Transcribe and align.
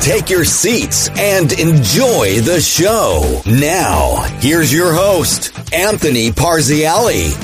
Take 0.00 0.30
your 0.30 0.46
seats 0.46 1.10
and 1.18 1.52
enjoy 1.52 2.40
the 2.40 2.58
show. 2.58 3.42
Now, 3.44 4.22
here's 4.40 4.72
your 4.72 4.94
host, 4.94 5.52
Anthony 5.74 6.30
Parziale. 6.30 7.36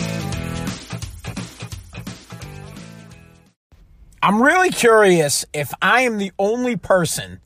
I'm 4.22 4.42
really 4.42 4.70
curious 4.70 5.44
if 5.52 5.70
I 5.82 6.00
am 6.00 6.16
the 6.16 6.32
only 6.38 6.76
person 6.76 7.40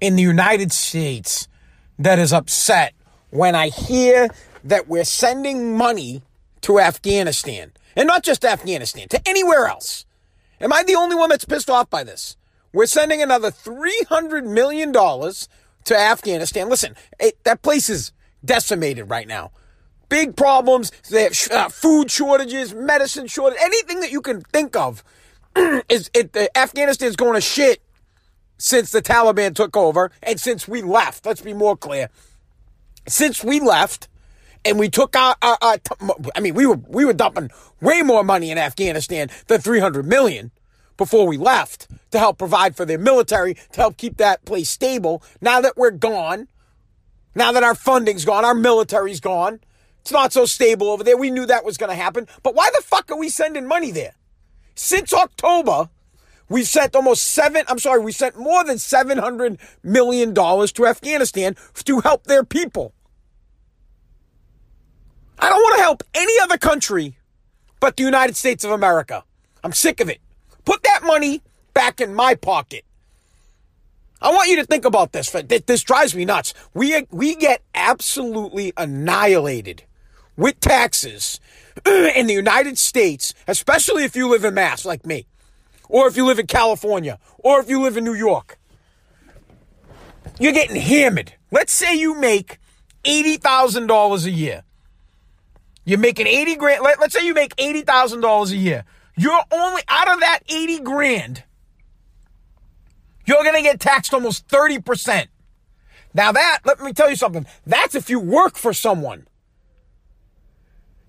in 0.00 0.16
the 0.16 0.22
United 0.22 0.72
States 0.72 1.48
that 1.98 2.18
is 2.18 2.32
upset 2.32 2.94
when 3.28 3.54
I 3.54 3.68
hear 3.68 4.28
that 4.64 4.88
we're 4.88 5.04
sending 5.04 5.76
money 5.76 6.22
to 6.62 6.80
Afghanistan. 6.80 7.72
And 7.94 8.06
not 8.06 8.22
just 8.22 8.42
Afghanistan, 8.42 9.08
to 9.08 9.20
anywhere 9.26 9.66
else. 9.66 10.06
Am 10.62 10.72
I 10.72 10.82
the 10.82 10.94
only 10.94 11.14
one 11.14 11.28
that's 11.28 11.44
pissed 11.44 11.68
off 11.68 11.90
by 11.90 12.04
this? 12.04 12.38
We're 12.72 12.86
sending 12.86 13.22
another 13.22 13.50
$300 13.50 14.44
million 14.44 14.92
to 14.92 15.96
Afghanistan. 15.96 16.68
Listen, 16.68 16.94
it, 17.18 17.42
that 17.44 17.62
place 17.62 17.88
is 17.88 18.12
decimated 18.44 19.08
right 19.08 19.26
now. 19.26 19.52
Big 20.08 20.36
problems. 20.36 20.92
They 21.10 21.24
have 21.24 21.50
uh, 21.50 21.68
food 21.68 22.10
shortages, 22.10 22.74
medicine 22.74 23.26
shortage, 23.26 23.58
anything 23.60 24.00
that 24.00 24.12
you 24.12 24.20
can 24.20 24.42
think 24.42 24.76
of 24.76 25.02
is 25.88 26.10
it 26.14 26.36
Afghanistan's 26.54 27.16
going 27.16 27.34
to 27.34 27.40
shit 27.40 27.82
since 28.58 28.90
the 28.90 29.02
Taliban 29.02 29.54
took 29.54 29.76
over 29.76 30.10
and 30.22 30.40
since 30.40 30.68
we 30.68 30.82
left. 30.82 31.26
Let's 31.26 31.40
be 31.40 31.54
more 31.54 31.76
clear. 31.76 32.08
Since 33.08 33.42
we 33.42 33.60
left 33.60 34.08
and 34.64 34.78
we 34.78 34.88
took 34.88 35.16
our, 35.16 35.36
our, 35.42 35.58
our 35.62 35.76
I 36.34 36.40
mean, 36.40 36.54
we 36.54 36.66
were 36.66 36.76
we 36.88 37.04
were 37.04 37.12
dumping 37.12 37.50
way 37.80 38.02
more 38.02 38.24
money 38.24 38.50
in 38.50 38.58
Afghanistan 38.58 39.28
than 39.46 39.60
300 39.60 40.06
million 40.06 40.50
before 40.96 41.26
we 41.26 41.36
left 41.36 41.88
to 42.10 42.18
help 42.18 42.38
provide 42.38 42.76
for 42.76 42.84
their 42.84 42.98
military, 42.98 43.54
to 43.54 43.80
help 43.80 43.96
keep 43.96 44.16
that 44.16 44.44
place 44.44 44.68
stable. 44.68 45.22
Now 45.40 45.60
that 45.60 45.76
we're 45.76 45.90
gone, 45.90 46.48
now 47.34 47.52
that 47.52 47.62
our 47.62 47.74
funding's 47.74 48.24
gone, 48.24 48.44
our 48.44 48.54
military's 48.54 49.20
gone, 49.20 49.60
it's 50.00 50.12
not 50.12 50.32
so 50.32 50.46
stable 50.46 50.88
over 50.88 51.02
there. 51.02 51.16
We 51.16 51.30
knew 51.30 51.46
that 51.46 51.64
was 51.64 51.76
going 51.76 51.90
to 51.90 51.96
happen. 51.96 52.28
But 52.42 52.54
why 52.54 52.70
the 52.74 52.82
fuck 52.82 53.10
are 53.10 53.18
we 53.18 53.28
sending 53.28 53.66
money 53.66 53.90
there? 53.90 54.14
Since 54.74 55.12
October, 55.12 55.90
we've 56.48 56.68
sent 56.68 56.94
almost 56.94 57.24
seven, 57.24 57.64
I'm 57.68 57.78
sorry, 57.78 58.00
we 58.00 58.12
sent 58.12 58.38
more 58.38 58.62
than 58.64 58.76
$700 58.76 59.58
million 59.82 60.34
to 60.34 60.86
Afghanistan 60.86 61.56
to 61.84 62.00
help 62.00 62.24
their 62.24 62.44
people. 62.44 62.92
I 65.38 65.48
don't 65.48 65.60
want 65.60 65.76
to 65.76 65.82
help 65.82 66.02
any 66.14 66.40
other 66.40 66.56
country 66.56 67.16
but 67.80 67.96
the 67.96 68.02
United 68.02 68.36
States 68.36 68.64
of 68.64 68.70
America. 68.70 69.24
I'm 69.62 69.72
sick 69.72 70.00
of 70.00 70.08
it. 70.08 70.20
Put 70.66 70.82
that 70.82 71.02
money 71.04 71.40
back 71.72 72.02
in 72.02 72.14
my 72.14 72.34
pocket. 72.34 72.84
I 74.20 74.30
want 74.30 74.50
you 74.50 74.56
to 74.56 74.64
think 74.64 74.84
about 74.84 75.12
this. 75.12 75.30
This 75.30 75.82
drives 75.82 76.14
me 76.14 76.24
nuts. 76.24 76.52
We, 76.74 77.06
we 77.10 77.36
get 77.36 77.62
absolutely 77.74 78.72
annihilated 78.76 79.84
with 80.36 80.58
taxes 80.60 81.40
in 81.86 82.26
the 82.26 82.34
United 82.34 82.76
States, 82.78 83.32
especially 83.46 84.04
if 84.04 84.16
you 84.16 84.28
live 84.28 84.44
in 84.44 84.54
Mass 84.54 84.84
like 84.84 85.06
me, 85.06 85.26
or 85.88 86.08
if 86.08 86.16
you 86.16 86.26
live 86.26 86.38
in 86.38 86.46
California, 86.46 87.18
or 87.38 87.60
if 87.60 87.70
you 87.70 87.80
live 87.80 87.96
in 87.96 88.04
New 88.04 88.14
York, 88.14 88.58
you're 90.40 90.52
getting 90.52 90.76
hammered. 90.76 91.34
Let's 91.50 91.72
say 91.72 91.94
you 91.94 92.18
make 92.18 92.58
$80,000 93.04 94.24
a 94.24 94.30
year. 94.30 94.62
You're 95.84 96.00
making 96.00 96.26
80 96.26 96.56
grand. 96.56 96.82
Let, 96.82 97.00
us 97.00 97.12
say 97.12 97.24
you 97.24 97.34
make 97.34 97.54
$80,000 97.56 98.50
a 98.50 98.56
year. 98.56 98.84
You're 99.16 99.42
only 99.50 99.82
out 99.88 100.12
of 100.12 100.20
that 100.20 100.40
80 100.48 100.80
grand, 100.80 101.44
you're 103.26 103.42
going 103.42 103.56
to 103.56 103.62
get 103.62 103.80
taxed 103.80 104.14
almost 104.14 104.46
30%. 104.48 105.26
Now 106.14 106.32
that, 106.32 106.60
let 106.64 106.80
me 106.80 106.92
tell 106.92 107.10
you 107.10 107.16
something. 107.16 107.46
That's 107.66 107.94
if 107.94 108.08
you 108.08 108.20
work 108.20 108.56
for 108.56 108.72
someone. 108.72 109.26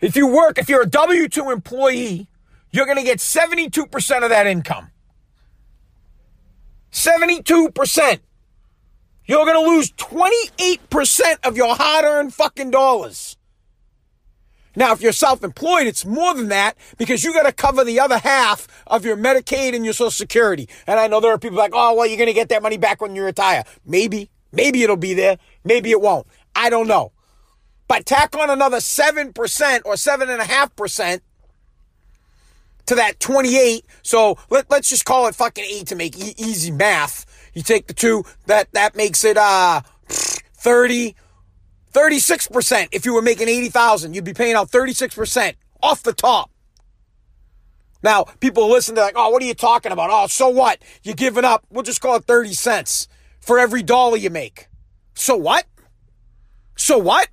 If 0.01 0.15
you 0.15 0.27
work, 0.27 0.57
if 0.57 0.69
you're 0.69 0.81
a 0.81 0.89
W 0.89 1.27
2 1.27 1.49
employee, 1.49 2.27
you're 2.71 2.85
going 2.85 2.97
to 2.97 3.03
get 3.03 3.19
72% 3.19 4.23
of 4.23 4.29
that 4.29 4.47
income. 4.47 4.91
72%. 6.91 8.19
You're 9.25 9.45
going 9.45 9.65
to 9.65 9.71
lose 9.71 9.91
28% 9.93 11.45
of 11.45 11.57
your 11.57 11.75
hard 11.75 12.05
earned 12.05 12.33
fucking 12.33 12.71
dollars. 12.71 13.36
Now, 14.77 14.91
if 14.91 15.01
you're 15.01 15.11
self 15.11 15.43
employed, 15.43 15.87
it's 15.87 16.05
more 16.05 16.35
than 16.35 16.49
that 16.49 16.77
because 16.99 17.23
you 17.23 17.33
got 17.33 17.47
to 17.47 17.51
cover 17.51 17.83
the 17.83 17.99
other 17.99 18.19
half 18.19 18.67
of 18.85 19.03
your 19.03 19.17
Medicaid 19.17 19.73
and 19.75 19.83
your 19.83 19.95
Social 19.95 20.11
Security. 20.11 20.69
And 20.85 20.99
I 20.99 21.07
know 21.07 21.19
there 21.19 21.31
are 21.31 21.39
people 21.39 21.57
like, 21.57 21.71
oh, 21.73 21.95
well, 21.95 22.05
you're 22.05 22.15
going 22.15 22.27
to 22.27 22.33
get 22.33 22.49
that 22.49 22.61
money 22.61 22.77
back 22.77 23.01
when 23.01 23.15
you 23.15 23.23
retire. 23.23 23.63
Maybe. 23.87 24.29
Maybe 24.51 24.83
it'll 24.83 24.95
be 24.95 25.15
there. 25.15 25.39
Maybe 25.63 25.89
it 25.89 25.99
won't. 25.99 26.27
I 26.55 26.69
don't 26.69 26.87
know. 26.87 27.11
But 27.87 28.05
tack 28.05 28.37
on 28.37 28.51
another 28.51 28.77
7% 28.77 29.31
or 29.83 29.93
7.5% 29.95 31.21
to 32.85 32.95
that 32.95 33.19
28. 33.19 33.83
So 34.03 34.37
let, 34.51 34.71
us 34.71 34.89
just 34.89 35.05
call 35.05 35.25
it 35.25 35.33
fucking 35.33 35.65
8 35.67 35.87
to 35.87 35.95
make 35.95 36.15
e- 36.19 36.35
easy 36.37 36.69
math. 36.69 37.25
You 37.55 37.63
take 37.63 37.87
the 37.87 37.95
two, 37.95 38.25
that, 38.45 38.71
that 38.73 38.95
makes 38.95 39.23
it, 39.23 39.37
uh, 39.37 39.81
30, 40.07 41.15
36%. 41.97 42.89
If 42.91 43.05
you 43.05 43.13
were 43.15 43.23
making 43.23 43.49
80,000, 43.49 44.13
you'd 44.13 44.23
be 44.23 44.33
paying 44.33 44.53
out 44.53 44.69
36% 44.69 45.55
off 45.81 46.03
the 46.03 46.13
top. 46.13 46.51
Now, 48.03 48.25
people 48.39 48.69
listen 48.69 48.93
to 48.95 49.01
like, 49.01 49.15
oh, 49.17 49.29
what 49.31 49.41
are 49.41 49.45
you 49.45 49.55
talking 49.55 49.91
about? 49.91 50.09
Oh, 50.11 50.27
so 50.27 50.47
what? 50.47 50.79
You're 51.01 51.15
giving 51.15 51.43
up, 51.43 51.65
we'll 51.71 51.81
just 51.81 51.99
call 51.99 52.15
it 52.17 52.25
30 52.25 52.53
cents 52.53 53.07
for 53.39 53.57
every 53.57 53.81
dollar 53.81 54.15
you 54.15 54.29
make. 54.29 54.67
So 55.15 55.35
what? 55.35 55.65
So 56.75 56.99
what? 56.99 57.29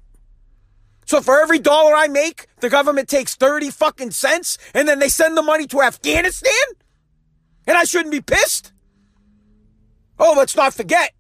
So 1.04 1.20
for 1.20 1.38
every 1.42 1.58
dollar 1.58 1.94
I 1.94 2.08
make, 2.08 2.46
the 2.60 2.70
government 2.70 3.10
takes 3.10 3.34
30 3.34 3.70
fucking 3.70 4.12
cents 4.12 4.56
and 4.72 4.88
then 4.88 4.98
they 4.98 5.10
send 5.10 5.36
the 5.36 5.42
money 5.42 5.66
to 5.66 5.82
Afghanistan? 5.82 6.52
And 7.66 7.76
I 7.76 7.84
shouldn't 7.84 8.12
be 8.12 8.22
pissed? 8.22 8.72
Oh, 10.18 10.32
let's 10.34 10.56
not 10.56 10.72
forget. 10.72 11.12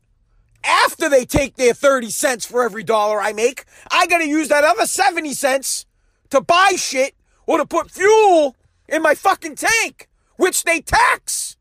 After 0.64 1.08
they 1.08 1.24
take 1.24 1.56
their 1.56 1.74
30 1.74 2.10
cents 2.10 2.46
for 2.46 2.64
every 2.64 2.82
dollar 2.82 3.20
I 3.20 3.32
make, 3.32 3.64
I 3.90 4.06
gotta 4.06 4.26
use 4.26 4.48
that 4.48 4.64
other 4.64 4.86
70 4.86 5.32
cents 5.34 5.86
to 6.30 6.40
buy 6.40 6.74
shit 6.76 7.14
or 7.46 7.58
to 7.58 7.66
put 7.66 7.90
fuel 7.90 8.56
in 8.88 9.02
my 9.02 9.14
fucking 9.14 9.56
tank, 9.56 10.08
which 10.36 10.64
they 10.64 10.80
tax. 10.80 11.56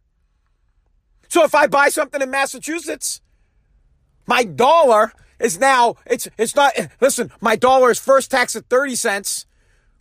So 1.27 1.43
if 1.43 1.55
I 1.55 1.67
buy 1.67 1.89
something 1.89 2.21
in 2.21 2.29
Massachusetts, 2.29 3.21
my 4.27 4.43
dollar 4.43 5.13
is 5.39 5.59
now 5.59 5.95
it's 6.05 6.27
it's 6.37 6.55
not 6.55 6.73
listen, 7.01 7.31
my 7.41 7.55
dollar 7.55 7.91
is 7.91 7.99
first 7.99 8.31
taxed 8.31 8.55
at 8.55 8.69
30 8.69 8.95
cents 8.95 9.45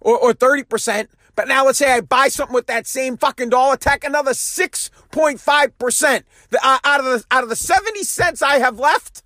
or, 0.01 0.19
or 0.19 0.33
30%, 0.33 1.09
but 1.35 1.49
now 1.49 1.65
let's 1.67 1.79
say 1.79 1.93
I 1.93 2.01
buy 2.01 2.29
something 2.29 2.55
with 2.55 2.67
that 2.67 2.87
same 2.87 3.17
fucking 3.17 3.49
dollar, 3.51 3.77
tack 3.77 4.05
another 4.05 4.33
6.5%. 4.33 6.23
Uh, 6.63 6.79
out 6.85 7.01
of 7.01 7.07
the 7.07 7.25
out 7.31 7.43
of 7.43 7.49
the 7.49 7.57
70 7.57 8.05
cents 8.05 8.43
I 8.43 8.59
have 8.59 8.79
left, 8.79 9.23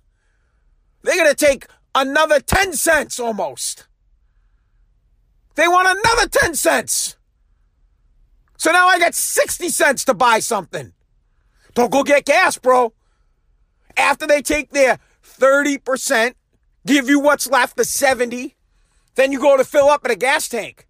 they're 1.03 1.15
going 1.15 1.29
to 1.29 1.35
take 1.35 1.67
another 1.93 2.39
10 2.39 2.73
cents 2.73 3.19
almost. 3.19 3.87
They 5.55 5.67
want 5.67 5.99
another 5.99 6.29
10 6.29 6.55
cents. 6.55 7.17
So 8.57 8.71
now 8.71 8.87
I 8.87 8.99
got 8.99 9.13
60 9.13 9.69
cents 9.69 10.05
to 10.05 10.13
buy 10.13 10.39
something. 10.39 10.93
Don't 11.73 11.91
go 11.91 12.03
get 12.03 12.25
gas, 12.25 12.57
bro. 12.57 12.93
After 13.95 14.25
they 14.25 14.41
take 14.41 14.71
their 14.71 14.99
30%, 15.23 16.33
give 16.85 17.09
you 17.09 17.19
what's 17.19 17.47
left, 17.47 17.75
the 17.75 17.83
70. 17.85 18.55
Then 19.15 19.31
you 19.31 19.39
go 19.39 19.57
to 19.57 19.63
fill 19.63 19.89
up 19.89 20.05
at 20.05 20.11
a 20.11 20.15
gas 20.15 20.47
tank. 20.47 20.86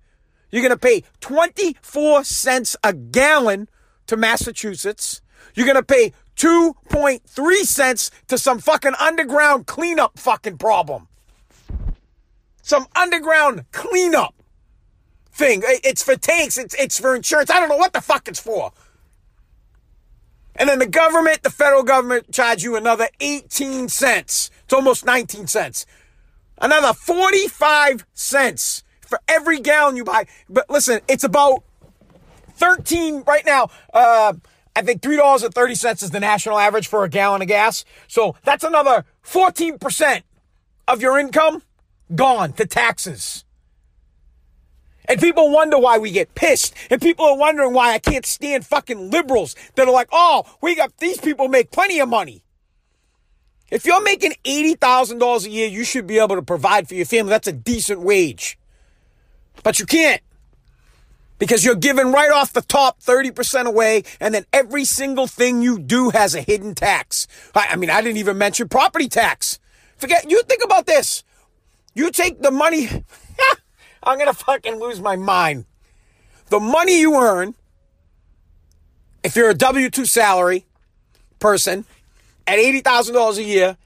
You're 0.51 0.61
going 0.61 0.71
to 0.71 0.77
pay 0.77 1.03
24 1.19 2.23
cents 2.23 2.75
a 2.83 2.93
gallon 2.93 3.69
to 4.07 4.17
Massachusetts. 4.17 5.21
You're 5.55 5.65
going 5.65 5.75
to 5.75 5.83
pay 5.83 6.13
2.3 6.37 7.53
cents 7.63 8.11
to 8.27 8.37
some 8.37 8.59
fucking 8.59 8.93
underground 8.99 9.67
cleanup 9.67 10.17
fucking 10.19 10.57
problem. 10.57 11.07
Some 12.61 12.87
underground 12.95 13.65
cleanup 13.71 14.35
thing. 15.31 15.61
It's 15.65 16.03
for 16.03 16.15
tanks, 16.15 16.57
it's, 16.57 16.75
it's 16.75 16.99
for 16.99 17.15
insurance. 17.15 17.49
I 17.49 17.59
don't 17.59 17.69
know 17.69 17.77
what 17.77 17.93
the 17.93 18.01
fuck 18.01 18.27
it's 18.27 18.39
for. 18.39 18.71
And 20.55 20.67
then 20.67 20.79
the 20.79 20.87
government, 20.87 21.43
the 21.43 21.51
federal 21.51 21.83
government, 21.83 22.31
charge 22.31 22.63
you 22.63 22.75
another 22.75 23.09
18 23.19 23.89
cents. 23.89 24.49
It's 24.63 24.73
almost 24.73 25.05
19 25.05 25.47
cents 25.47 25.85
Another 26.59 26.93
45 26.93 28.05
cents 28.13 28.83
for 29.07 29.19
every 29.27 29.59
gallon 29.59 29.95
you 29.95 30.03
buy. 30.03 30.27
But 30.49 30.69
listen, 30.69 31.01
it's 31.07 31.23
about 31.23 31.63
13 32.55 33.23
right 33.25 33.45
now. 33.45 33.69
Uh, 33.93 34.33
I 34.75 34.81
think 34.81 35.01
$3.30 35.01 36.03
is 36.03 36.11
the 36.11 36.19
national 36.19 36.59
average 36.59 36.87
for 36.87 37.03
a 37.03 37.09
gallon 37.09 37.41
of 37.41 37.47
gas. 37.47 37.83
So 38.07 38.35
that's 38.43 38.63
another 38.63 39.05
14% 39.23 40.21
of 40.87 41.01
your 41.01 41.17
income 41.17 41.63
gone 42.13 42.53
to 42.53 42.65
taxes. 42.65 43.43
And 45.09 45.19
people 45.19 45.51
wonder 45.51 45.79
why 45.79 45.97
we 45.97 46.11
get 46.11 46.35
pissed. 46.35 46.73
And 46.89 47.01
people 47.01 47.25
are 47.25 47.37
wondering 47.37 47.73
why 47.73 47.93
I 47.93 47.99
can't 47.99 48.25
stand 48.25 48.65
fucking 48.65 49.09
liberals 49.09 49.55
that 49.75 49.87
are 49.87 49.93
like, 49.93 50.09
oh, 50.11 50.43
we 50.61 50.75
got 50.75 50.95
these 50.97 51.19
people 51.19 51.47
make 51.47 51.71
plenty 51.71 51.99
of 51.99 52.09
money. 52.09 52.43
If 53.69 53.85
you're 53.85 54.03
making 54.03 54.33
$80,000 54.45 55.45
a 55.45 55.49
year, 55.49 55.67
you 55.67 55.83
should 55.83 56.07
be 56.07 56.19
able 56.19 56.35
to 56.35 56.41
provide 56.41 56.87
for 56.87 56.95
your 56.95 57.05
family. 57.05 57.31
That's 57.31 57.47
a 57.47 57.53
decent 57.53 58.01
wage. 58.01 58.57
But 59.63 59.79
you 59.79 59.85
can't. 59.85 60.21
Because 61.39 61.63
you're 61.63 61.75
giving 61.75 62.11
right 62.11 62.31
off 62.31 62.51
the 62.53 62.61
top 62.61 62.99
30% 62.99 63.65
away, 63.65 64.03
and 64.19 64.33
then 64.33 64.45
every 64.51 64.85
single 64.85 65.27
thing 65.27 65.61
you 65.61 65.77
do 65.77 66.09
has 66.09 66.33
a 66.33 66.41
hidden 66.41 66.73
tax. 66.73 67.27
I, 67.53 67.67
I 67.71 67.75
mean, 67.75 67.91
I 67.91 68.01
didn't 68.01 68.17
even 68.17 68.37
mention 68.39 68.67
property 68.69 69.07
tax. 69.07 69.59
Forget, 69.97 70.29
you 70.29 70.41
think 70.43 70.63
about 70.63 70.87
this. 70.87 71.23
You 71.93 72.11
take 72.11 72.41
the 72.41 72.51
money, 72.51 72.87
I'm 74.03 74.17
gonna 74.17 74.33
fucking 74.33 74.79
lose 74.79 74.99
my 74.99 75.15
mind. 75.15 75.65
The 76.49 76.59
money 76.59 76.99
you 76.99 77.15
earn, 77.15 77.55
if 79.23 79.35
you're 79.35 79.49
a 79.49 79.55
W 79.55 79.89
2 79.89 80.05
salary 80.05 80.65
person, 81.39 81.85
at 82.47 82.59
$80,000 82.59 83.37
a 83.37 83.43
year, 83.43 83.77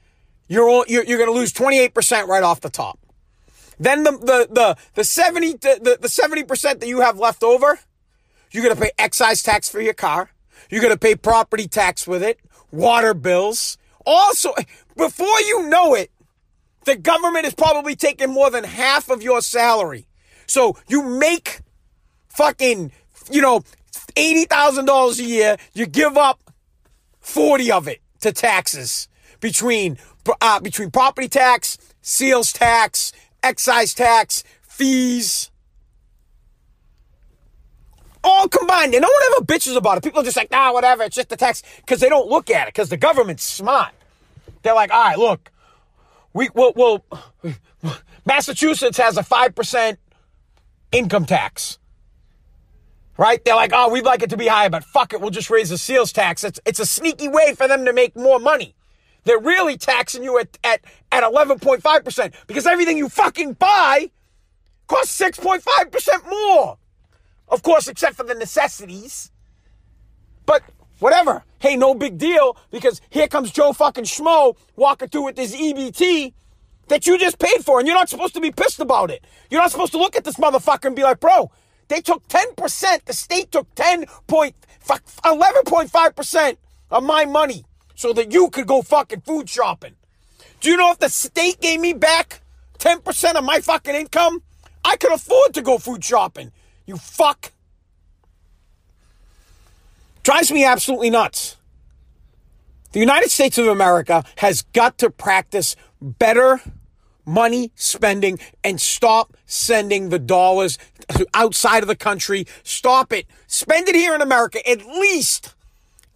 you're, 0.47 0.85
you're, 0.88 1.03
you're 1.03 1.18
gonna 1.18 1.31
lose 1.31 1.51
28% 1.51 2.27
right 2.27 2.44
off 2.44 2.62
the 2.62 2.69
top. 2.69 3.00
Then 3.81 4.04
the 4.04 4.12
the 4.12 4.48
the 4.51 4.78
the 4.94 5.04
seventy 5.04 5.54
the 5.54 5.98
the 6.00 6.07
seventy 6.07 6.44
percent 6.44 6.81
that 6.81 6.88
you 6.88 7.01
have 7.01 7.18
left 7.18 7.42
over, 7.42 7.80
you're 8.51 8.62
gonna 8.62 8.80
pay 8.80 8.92
excise 9.00 9.42
tax 9.42 9.69
for 9.69 9.81
your 9.81 9.95
car. 9.95 10.30
You're 10.69 10.83
gonna 10.83 10.98
pay 10.98 11.16
property 11.16 11.68
tax 11.68 12.06
with 12.06 12.22
it, 12.22 12.39
water 12.72 13.16
bills. 13.16 13.80
Also, 14.06 14.54
before 14.95 15.42
you 15.42 15.68
know 15.68 15.95
it, 15.95 16.12
the 16.86 16.95
government 16.95 17.48
is 17.48 17.56
probably 17.56 17.95
taking 17.95 18.30
more 18.30 18.51
than 18.51 18.66
half 18.66 19.10
of 19.10 19.24
your 19.24 19.42
salary. 19.42 20.06
So 20.45 20.78
you 20.88 21.01
make 21.01 21.62
fucking 22.28 22.92
you 23.31 23.42
know 23.42 23.63
eighty 24.16 24.45
thousand 24.45 24.86
dollars 24.86 25.19
a 25.19 25.24
year. 25.25 25.57
You 25.74 25.88
give 25.88 26.18
up 26.18 26.39
forty 27.19 27.72
of 27.72 27.88
it 27.88 28.00
to 28.19 28.31
taxes 28.31 29.07
between 29.39 29.98
uh, 30.39 30.60
between 30.60 30.92
property 30.92 31.28
tax, 31.28 31.80
sales 32.04 32.54
tax, 32.54 33.12
excise 33.43 33.93
tax, 33.93 34.43
fees. 34.61 35.51
All 38.23 38.47
combined. 38.47 38.93
And 38.93 39.01
no 39.01 39.07
one 39.07 39.21
ever 39.35 39.45
bitches 39.45 39.75
about 39.75 39.97
it. 39.97 40.03
People 40.03 40.21
are 40.21 40.23
just 40.23 40.38
like, 40.38 40.51
nah, 40.51 40.71
whatever, 40.71 41.03
it's 41.03 41.15
just 41.15 41.29
the 41.29 41.38
tax. 41.38 41.63
Because 41.77 41.99
they 41.99 42.09
don't 42.09 42.29
look 42.29 42.49
at 42.49 42.67
it, 42.67 42.73
because 42.73 42.89
the 42.89 42.97
government's 42.97 43.43
smart. 43.43 43.93
They're 44.61 44.75
like, 44.75 44.91
all 44.91 45.03
right, 45.03 45.17
look, 45.17 45.51
we 46.33 46.49
we'll, 46.53 47.03
Massachusetts 48.25 48.97
has 48.97 49.17
a 49.17 49.23
5% 49.23 49.97
income 50.91 51.25
tax. 51.25 51.79
Right? 53.17 53.44
They're 53.44 53.55
like, 53.55 53.71
oh, 53.73 53.89
we'd 53.91 54.05
like 54.05 54.23
it 54.23 54.29
to 54.31 54.37
be 54.37 54.47
higher, 54.47 54.69
but 54.69 54.83
fuck 54.83 55.13
it, 55.13 55.21
we'll 55.21 55.29
just 55.31 55.49
raise 55.49 55.69
the 55.69 55.77
sales 55.77 56.11
tax. 56.11 56.44
It's, 56.44 56.59
it's 56.65 56.79
a 56.79 56.85
sneaky 56.85 57.27
way 57.27 57.53
for 57.55 57.67
them 57.67 57.85
to 57.85 57.94
make 57.94 58.15
more 58.15 58.39
money. 58.39 58.75
They're 59.23 59.39
really 59.39 59.77
taxing 59.77 60.23
you 60.23 60.39
at, 60.39 60.57
at, 60.63 60.81
at 61.12 61.23
11.5% 61.23 62.33
because 62.47 62.65
everything 62.65 62.97
you 62.97 63.09
fucking 63.09 63.53
buy 63.53 64.12
costs 64.88 65.19
6.5% 65.19 66.29
more. 66.29 66.77
Of 67.47 67.63
course, 67.63 67.88
except 67.88 68.15
for 68.15 68.23
the 68.23 68.33
necessities. 68.33 69.31
But 70.45 70.63
whatever. 71.00 71.44
Hey, 71.59 71.75
no 71.75 71.94
big 71.94 72.18
deal 72.18 72.57
because 72.71 73.01
here 73.09 73.27
comes 73.27 73.51
Joe 73.51 73.73
fucking 73.73 74.06
Schmo 74.06 74.56
walking 74.75 75.09
through 75.09 75.25
with 75.25 75.35
this 75.35 75.56
EBT 75.56 76.33
that 76.88 77.06
you 77.06 77.18
just 77.18 77.39
paid 77.39 77.63
for 77.63 77.79
and 77.79 77.88
you're 77.88 77.97
not 77.97 78.09
supposed 78.09 78.33
to 78.33 78.41
be 78.41 78.51
pissed 78.51 78.79
about 78.79 79.12
it. 79.12 79.23
You're 79.50 79.62
not 79.62 79.71
supposed 79.71 79.91
to 79.91 79.97
look 79.97 80.15
at 80.15 80.23
this 80.23 80.35
motherfucker 80.38 80.85
and 80.85 80.95
be 80.95 81.03
like, 81.03 81.19
bro, 81.19 81.51
they 81.89 82.01
took 82.01 82.27
10%. 82.27 83.06
The 83.06 83.13
state 83.13 83.51
took 83.51 83.73
10 83.75 84.06
point, 84.27 84.56
11.5% 84.88 86.57
of 86.89 87.03
my 87.03 87.25
money 87.25 87.65
so 87.95 88.13
that 88.13 88.31
you 88.31 88.49
could 88.49 88.67
go 88.67 88.81
fucking 88.81 89.21
food 89.21 89.49
shopping. 89.49 89.95
Do 90.59 90.69
you 90.69 90.77
know 90.77 90.91
if 90.91 90.99
the 90.99 91.09
state 91.09 91.59
gave 91.59 91.79
me 91.79 91.93
back 91.93 92.41
10% 92.79 93.35
of 93.35 93.43
my 93.43 93.59
fucking 93.59 93.93
income, 93.93 94.41
I 94.83 94.95
could 94.95 95.11
afford 95.11 95.53
to 95.53 95.61
go 95.61 95.77
food 95.77 96.03
shopping. 96.03 96.51
You 96.85 96.97
fuck. 96.97 97.51
Drives 100.23 100.51
me 100.51 100.65
absolutely 100.65 101.09
nuts. 101.09 101.57
The 102.91 102.99
United 102.99 103.29
States 103.29 103.57
of 103.57 103.67
America 103.67 104.23
has 104.37 104.63
got 104.63 104.97
to 104.97 105.09
practice 105.09 105.75
better 106.01 106.59
money 107.25 107.71
spending 107.75 108.39
and 108.63 108.81
stop 108.81 109.37
sending 109.45 110.09
the 110.09 110.19
dollars 110.19 110.77
outside 111.33 111.83
of 111.83 111.87
the 111.87 111.95
country. 111.95 112.45
Stop 112.63 113.13
it. 113.13 113.27
Spend 113.47 113.87
it 113.87 113.95
here 113.95 114.15
in 114.15 114.21
America 114.21 114.67
at 114.67 114.85
least, 114.85 115.53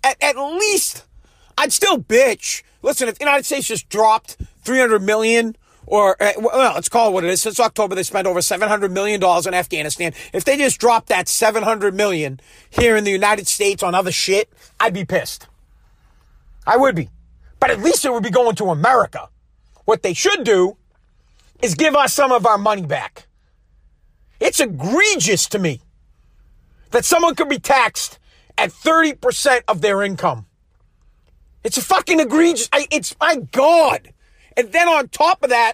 at, 0.04 0.18
at 0.22 0.38
least 0.38 1.06
I'd 1.58 1.74
still 1.74 1.98
bitch. 1.98 2.64
Listen, 2.82 3.08
if 3.08 3.18
the 3.18 3.26
United 3.26 3.46
States 3.46 3.68
just 3.68 3.90
dropped 3.90 4.38
300 4.64 5.02
million 5.02 5.56
or 5.88 6.22
uh, 6.22 6.34
well, 6.40 6.74
let's 6.74 6.90
call 6.90 7.10
it 7.10 7.14
what 7.14 7.24
it 7.24 7.30
is. 7.30 7.42
Since 7.42 7.60
October, 7.60 7.96
they 7.96 8.04
spent 8.04 8.28
over 8.28 8.42
700 8.42 8.92
million 8.92 9.20
dollars 9.20 9.46
in 9.46 9.54
Afghanistan. 9.54 10.14
If 10.34 10.44
they 10.44 10.58
just 10.58 10.80
dropped 10.80 11.08
that 11.10 11.28
700 11.28 11.94
million 11.94 12.40
here 12.70 12.96
in 12.96 13.04
the 13.04 13.12
United 13.12 13.48
States 13.48 13.84
on 13.84 13.94
other 13.94 14.12
shit, 14.12 14.52
I'd 14.80 14.94
be 14.94 15.06
pissed. 15.06 15.48
I 16.66 16.78
would 16.78 16.96
be. 16.96 17.10
But 17.60 17.72
at 17.72 17.80
least 17.80 18.06
it 18.06 18.12
would 18.12 18.24
be 18.24 18.32
going 18.32 18.56
to 18.56 18.66
America. 18.66 19.30
What 19.86 20.02
they 20.02 20.14
should 20.14 20.44
do 20.44 20.78
is 21.62 21.76
give 21.76 21.96
us 21.96 22.14
some 22.14 22.32
of 22.32 22.46
our 22.46 22.58
money 22.58 22.86
back. 22.86 23.28
It's 24.40 24.60
egregious 24.60 25.48
to 25.50 25.60
me 25.60 25.82
that 26.92 27.06
someone 27.06 27.36
could 27.36 27.50
be 27.50 27.60
taxed 27.60 28.20
at 28.58 28.72
30% 28.72 29.62
of 29.68 29.82
their 29.82 30.02
income. 30.02 30.46
It's 31.66 31.78
a 31.78 31.82
fucking 31.82 32.20
egregious. 32.20 32.70
I, 32.72 32.86
it's 32.92 33.16
my 33.20 33.38
God. 33.52 34.14
And 34.56 34.72
then 34.72 34.88
on 34.88 35.10
top 35.10 35.44
of 35.44 35.50
that, 35.50 35.74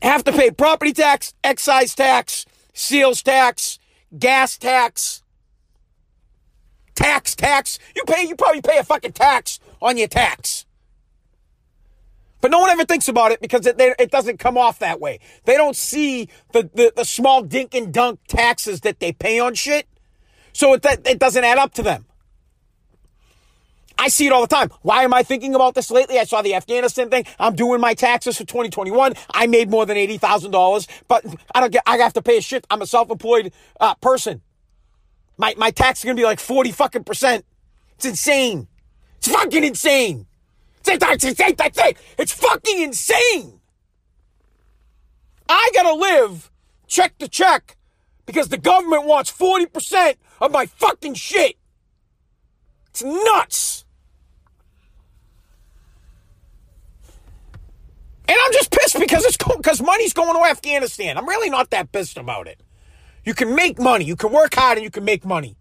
have 0.00 0.22
to 0.22 0.32
pay 0.32 0.52
property 0.52 0.92
tax, 0.92 1.34
excise 1.42 1.96
tax, 1.96 2.46
sales 2.72 3.22
tax, 3.22 3.80
gas 4.16 4.56
tax, 4.56 5.24
tax, 6.94 7.34
tax. 7.34 7.80
You 7.96 8.04
pay, 8.04 8.22
you 8.22 8.36
probably 8.36 8.62
pay 8.62 8.78
a 8.78 8.84
fucking 8.84 9.14
tax 9.14 9.58
on 9.82 9.96
your 9.96 10.06
tax. 10.06 10.64
But 12.40 12.52
no 12.52 12.60
one 12.60 12.70
ever 12.70 12.84
thinks 12.84 13.08
about 13.08 13.32
it 13.32 13.40
because 13.40 13.66
it, 13.66 13.78
they, 13.78 13.94
it 13.98 14.12
doesn't 14.12 14.38
come 14.38 14.56
off 14.56 14.78
that 14.78 15.00
way. 15.00 15.18
They 15.44 15.56
don't 15.56 15.76
see 15.76 16.28
the, 16.52 16.70
the, 16.72 16.92
the 16.94 17.04
small 17.04 17.42
dink 17.42 17.74
and 17.74 17.92
dunk 17.92 18.20
taxes 18.28 18.82
that 18.82 19.00
they 19.00 19.12
pay 19.12 19.40
on 19.40 19.54
shit. 19.54 19.88
So 20.52 20.72
it, 20.74 20.86
it 20.86 21.18
doesn't 21.18 21.42
add 21.42 21.58
up 21.58 21.74
to 21.74 21.82
them. 21.82 22.06
I 24.00 24.08
see 24.08 24.26
it 24.26 24.32
all 24.32 24.40
the 24.40 24.46
time. 24.46 24.70
Why 24.80 25.04
am 25.04 25.12
I 25.12 25.22
thinking 25.22 25.54
about 25.54 25.74
this 25.74 25.90
lately? 25.90 26.18
I 26.18 26.24
saw 26.24 26.40
the 26.40 26.54
Afghanistan 26.54 27.10
thing. 27.10 27.26
I'm 27.38 27.54
doing 27.54 27.82
my 27.82 27.92
taxes 27.92 28.38
for 28.38 28.44
2021. 28.44 29.12
I 29.30 29.46
made 29.46 29.68
more 29.68 29.84
than 29.84 29.98
$80,000, 29.98 30.88
but 31.06 31.22
I 31.54 31.60
don't 31.60 31.70
get, 31.70 31.82
I 31.86 31.98
have 31.98 32.14
to 32.14 32.22
pay 32.22 32.38
a 32.38 32.40
shit. 32.40 32.66
I'm 32.70 32.80
a 32.80 32.86
self-employed 32.86 33.52
uh, 33.78 33.94
person. 33.96 34.40
My, 35.36 35.54
my 35.58 35.70
tax 35.70 36.00
is 36.00 36.06
going 36.06 36.16
to 36.16 36.20
be 36.20 36.24
like 36.24 36.40
40 36.40 36.72
fucking 36.72 37.04
percent. 37.04 37.44
It's 37.96 38.06
insane. 38.06 38.68
It's 39.18 39.28
fucking 39.28 39.64
insane. 39.64 40.26
It's 40.86 42.32
fucking 42.32 42.80
insane. 42.80 43.60
I 45.46 45.70
gotta 45.74 45.94
live 45.94 46.50
check 46.86 47.18
to 47.18 47.28
check 47.28 47.76
because 48.24 48.48
the 48.48 48.56
government 48.56 49.04
wants 49.04 49.30
40% 49.30 50.14
of 50.40 50.52
my 50.52 50.64
fucking 50.64 51.14
shit. 51.14 51.56
It's 52.88 53.02
nuts. 53.02 53.84
And 58.30 58.38
I'm 58.44 58.52
just 58.52 58.70
pissed 58.70 58.96
because 58.96 59.24
it's 59.24 59.36
because 59.36 59.82
money's 59.82 60.12
going 60.12 60.36
to 60.36 60.48
Afghanistan. 60.48 61.18
I'm 61.18 61.28
really 61.28 61.50
not 61.50 61.70
that 61.70 61.90
pissed 61.90 62.16
about 62.16 62.46
it. 62.46 62.60
You 63.24 63.34
can 63.34 63.56
make 63.56 63.76
money. 63.80 64.04
You 64.04 64.14
can 64.14 64.30
work 64.30 64.54
hard 64.54 64.78
and 64.78 64.84
you 64.84 64.90
can 64.90 65.04
make 65.04 65.24
money. 65.24 65.56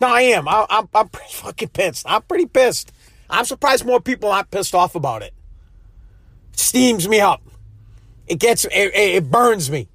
No, 0.00 0.08
I 0.08 0.22
am. 0.22 0.48
I, 0.48 0.64
I'm, 0.70 0.88
I'm 0.94 1.10
pretty 1.10 1.34
fucking 1.34 1.68
pissed. 1.68 2.06
I'm 2.08 2.22
pretty 2.22 2.46
pissed. 2.46 2.92
I'm 3.28 3.44
surprised 3.44 3.84
more 3.84 4.00
people 4.00 4.30
aren't 4.30 4.50
pissed 4.50 4.74
off 4.74 4.94
about 4.94 5.20
it. 5.20 5.34
It 6.54 6.58
steams 6.58 7.10
me 7.10 7.20
up. 7.20 7.42
It 8.26 8.40
gets, 8.40 8.64
it, 8.64 8.94
it 8.94 9.30
burns 9.30 9.70
me. 9.70 9.86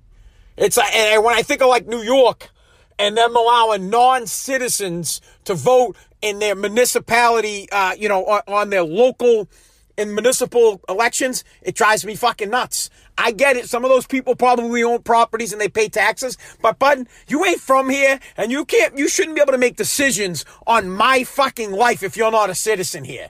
It's 0.58 0.78
like, 0.78 0.94
and 0.96 1.24
when 1.24 1.34
I 1.34 1.42
think 1.42 1.64
of 1.64 1.70
like 1.70 1.88
New 1.88 2.04
York 2.04 2.52
and 3.00 3.18
them 3.18 3.36
allowing 3.36 3.90
non-citizens 3.90 5.20
to 5.46 5.56
vote 5.56 5.96
in 6.22 6.38
their 6.38 6.54
municipality, 6.54 7.68
uh, 7.72 7.96
you 7.98 8.08
know, 8.08 8.24
on, 8.26 8.42
on 8.46 8.70
their 8.70 8.84
local 8.84 9.50
in 9.98 10.14
municipal 10.14 10.82
elections, 10.88 11.44
it 11.62 11.76
drives 11.76 12.06
me 12.06 12.16
fucking 12.16 12.50
nuts. 12.50 12.90
I 13.18 13.32
get 13.32 13.58
it. 13.58 13.70
Some 13.70 13.84
of 13.84 13.90
those 13.90 14.08
people 14.08 14.36
probably 14.36 14.84
own 14.84 15.04
properties 15.04 15.52
and 15.52 15.62
they 15.62 15.70
pay 15.70 15.90
taxes, 15.90 16.38
but 16.62 16.80
bud, 16.80 17.08
you 17.28 17.44
ain't 17.46 17.60
from 17.60 17.90
here 17.90 18.20
and 18.38 18.52
you 18.52 18.66
can't, 18.66 18.98
you 18.98 19.08
shouldn't 19.08 19.36
be 19.36 19.42
able 19.42 19.52
to 19.52 19.58
make 19.58 19.76
decisions 19.76 20.46
on 20.66 20.90
my 20.90 21.24
fucking 21.24 21.72
life 21.72 22.04
if 22.04 22.18
you're 22.18 22.32
not 22.32 22.50
a 22.50 22.56
citizen 22.56 23.04
here. 23.04 23.30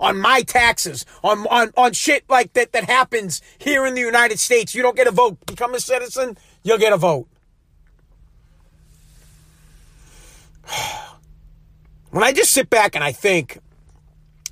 On 0.00 0.20
my 0.20 0.42
taxes, 0.42 1.04
on, 1.24 1.46
on, 1.48 1.72
on 1.76 1.92
shit 1.92 2.24
like 2.28 2.52
that 2.52 2.72
that 2.72 2.84
happens 2.84 3.42
here 3.58 3.84
in 3.84 3.94
the 3.94 4.00
United 4.00 4.38
States. 4.38 4.74
You 4.74 4.82
don't 4.82 4.96
get 4.96 5.08
a 5.08 5.10
vote. 5.10 5.44
Become 5.46 5.74
a 5.74 5.80
citizen, 5.80 6.38
you'll 6.62 6.78
get 6.78 6.92
a 6.92 6.96
vote. 6.96 7.28
When 12.10 12.24
I 12.24 12.32
just 12.32 12.52
sit 12.52 12.70
back 12.70 12.94
and 12.94 13.04
I 13.04 13.12
think 13.12 13.58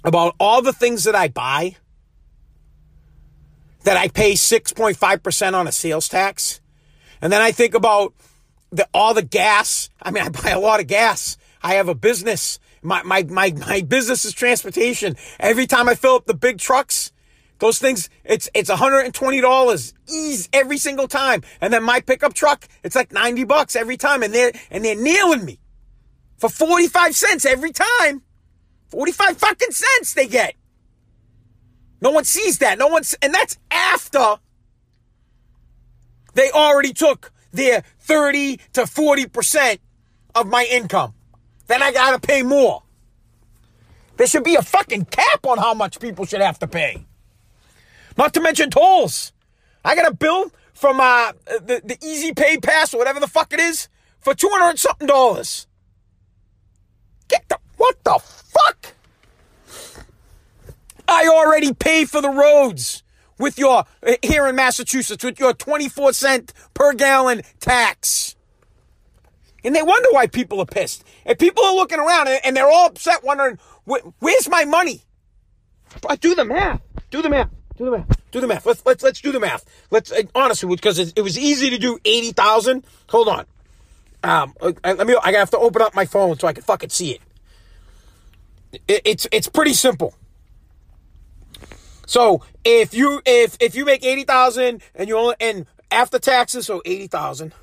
about 0.06 0.36
all 0.38 0.62
the 0.62 0.72
things 0.72 1.04
that 1.04 1.16
I 1.16 1.28
buy, 1.28 1.76
that 3.82 3.96
I 3.96 4.08
pay 4.08 4.32
6.5% 4.32 5.52
on 5.52 5.66
a 5.66 5.72
sales 5.72 6.08
tax. 6.08 6.60
And 7.20 7.32
then 7.32 7.42
I 7.42 7.50
think 7.50 7.74
about 7.74 8.14
the, 8.70 8.88
all 8.94 9.14
the 9.14 9.22
gas. 9.22 9.90
I 10.00 10.12
mean, 10.12 10.22
I 10.22 10.28
buy 10.28 10.50
a 10.50 10.60
lot 10.60 10.80
of 10.80 10.86
gas. 10.86 11.36
I 11.60 11.74
have 11.74 11.88
a 11.88 11.94
business. 11.94 12.60
My, 12.82 13.02
my, 13.02 13.24
my, 13.24 13.52
my 13.66 13.82
business 13.82 14.24
is 14.24 14.32
transportation. 14.32 15.16
Every 15.40 15.66
time 15.66 15.88
I 15.88 15.96
fill 15.96 16.14
up 16.14 16.26
the 16.26 16.34
big 16.34 16.58
trucks, 16.58 17.10
those 17.58 17.80
things, 17.80 18.08
it's, 18.22 18.48
it's 18.54 18.70
$120 18.70 19.92
ease 20.08 20.48
every 20.52 20.78
single 20.78 21.08
time. 21.08 21.42
And 21.60 21.72
then 21.72 21.82
my 21.82 22.00
pickup 22.00 22.34
truck, 22.34 22.68
it's 22.84 22.94
like 22.94 23.12
90 23.12 23.42
bucks 23.44 23.74
every 23.74 23.96
time. 23.96 24.22
And 24.22 24.32
they're, 24.32 24.52
and 24.70 24.84
they're 24.84 24.94
nailing 24.94 25.44
me 25.44 25.58
for 26.38 26.48
45 26.48 27.16
cents 27.16 27.44
every 27.44 27.72
time. 27.72 28.22
45 28.88 29.36
fucking 29.36 29.70
cents 29.70 30.14
they 30.14 30.26
get. 30.26 30.54
No 32.00 32.10
one 32.10 32.24
sees 32.24 32.58
that. 32.58 32.78
No 32.78 32.88
one's, 32.88 33.14
and 33.22 33.32
that's 33.32 33.58
after 33.70 34.36
they 36.34 36.50
already 36.50 36.92
took 36.92 37.32
their 37.52 37.82
30 38.00 38.58
to 38.74 38.82
40% 38.82 39.78
of 40.34 40.46
my 40.46 40.66
income. 40.70 41.14
Then 41.66 41.82
I 41.82 41.92
gotta 41.92 42.20
pay 42.20 42.42
more. 42.42 42.82
There 44.16 44.26
should 44.26 44.44
be 44.44 44.54
a 44.54 44.62
fucking 44.62 45.06
cap 45.06 45.46
on 45.46 45.58
how 45.58 45.74
much 45.74 46.00
people 46.00 46.24
should 46.24 46.40
have 46.40 46.58
to 46.60 46.66
pay. 46.66 47.06
Not 48.16 48.32
to 48.34 48.40
mention 48.40 48.70
tolls. 48.70 49.32
I 49.84 49.94
got 49.94 50.10
a 50.10 50.14
bill 50.14 50.50
from 50.72 51.00
uh, 51.00 51.32
the, 51.46 51.80
the 51.84 51.98
Easy 52.02 52.32
Pay 52.32 52.58
Pass 52.58 52.94
or 52.94 52.98
whatever 52.98 53.20
the 53.20 53.26
fuck 53.26 53.52
it 53.52 53.60
is 53.60 53.88
for 54.20 54.34
200 54.34 54.78
something 54.78 55.06
dollars. 55.06 55.66
Get 57.28 57.48
the, 57.48 57.58
what 57.76 58.02
the 58.04 58.18
fuck? 58.58 58.94
I 61.08 61.28
already 61.28 61.72
pay 61.72 62.04
for 62.04 62.20
the 62.20 62.30
roads 62.30 63.02
with 63.38 63.58
your, 63.58 63.84
here 64.22 64.46
in 64.46 64.56
Massachusetts, 64.56 65.22
with 65.22 65.38
your 65.38 65.52
24 65.52 66.12
cent 66.12 66.52
per 66.74 66.92
gallon 66.94 67.42
tax. 67.60 68.34
And 69.64 69.74
they 69.74 69.82
wonder 69.82 70.08
why 70.10 70.26
people 70.26 70.60
are 70.60 70.66
pissed. 70.66 71.04
And 71.24 71.38
people 71.38 71.64
are 71.64 71.74
looking 71.74 71.98
around 71.98 72.28
and 72.28 72.56
they're 72.56 72.70
all 72.70 72.86
upset 72.86 73.24
wondering, 73.24 73.58
where's 73.84 74.48
my 74.48 74.64
money? 74.64 75.02
Do 76.20 76.34
the 76.34 76.44
math. 76.44 76.80
Do 77.10 77.22
the 77.22 77.28
math. 77.28 77.50
Do 77.76 77.84
the 77.84 77.90
math. 77.90 78.30
Do 78.30 78.40
the 78.40 78.46
math. 78.46 78.66
Let's 78.66 78.84
let's 78.86 79.02
let's 79.02 79.20
do 79.20 79.32
the 79.32 79.40
math. 79.40 79.64
Let's 79.90 80.10
uh, 80.12 80.22
honestly 80.34 80.68
because 80.74 80.98
it, 80.98 81.12
it 81.16 81.22
was 81.22 81.38
easy 81.38 81.70
to 81.70 81.78
do 81.78 81.98
eighty 82.04 82.32
thousand. 82.32 82.84
Hold 83.10 83.28
on. 83.28 83.46
Um, 84.22 84.54
uh, 84.60 84.72
let 84.84 85.06
me. 85.06 85.16
I 85.22 85.32
have 85.32 85.50
to 85.50 85.58
open 85.58 85.82
up 85.82 85.94
my 85.94 86.04
phone 86.04 86.38
so 86.38 86.48
I 86.48 86.52
can 86.52 86.62
fucking 86.62 86.90
see 86.90 87.12
it. 87.12 87.20
It 88.88 89.02
it's 89.04 89.26
it's 89.32 89.48
pretty 89.48 89.74
simple. 89.74 90.14
So 92.06 92.42
if 92.64 92.94
you 92.94 93.20
if 93.26 93.56
if 93.60 93.74
you 93.74 93.84
make 93.84 94.04
eighty 94.04 94.24
thousand 94.24 94.82
and 94.94 95.08
you 95.08 95.18
only 95.18 95.34
and 95.40 95.66
after 95.90 96.18
taxes, 96.18 96.66
so 96.66 96.82
eighty 96.84 97.06
thousand 97.06 97.54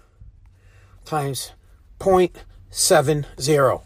times 1.05 1.51
point 1.99 2.43
seven 2.69 3.25
zero. 3.39 3.83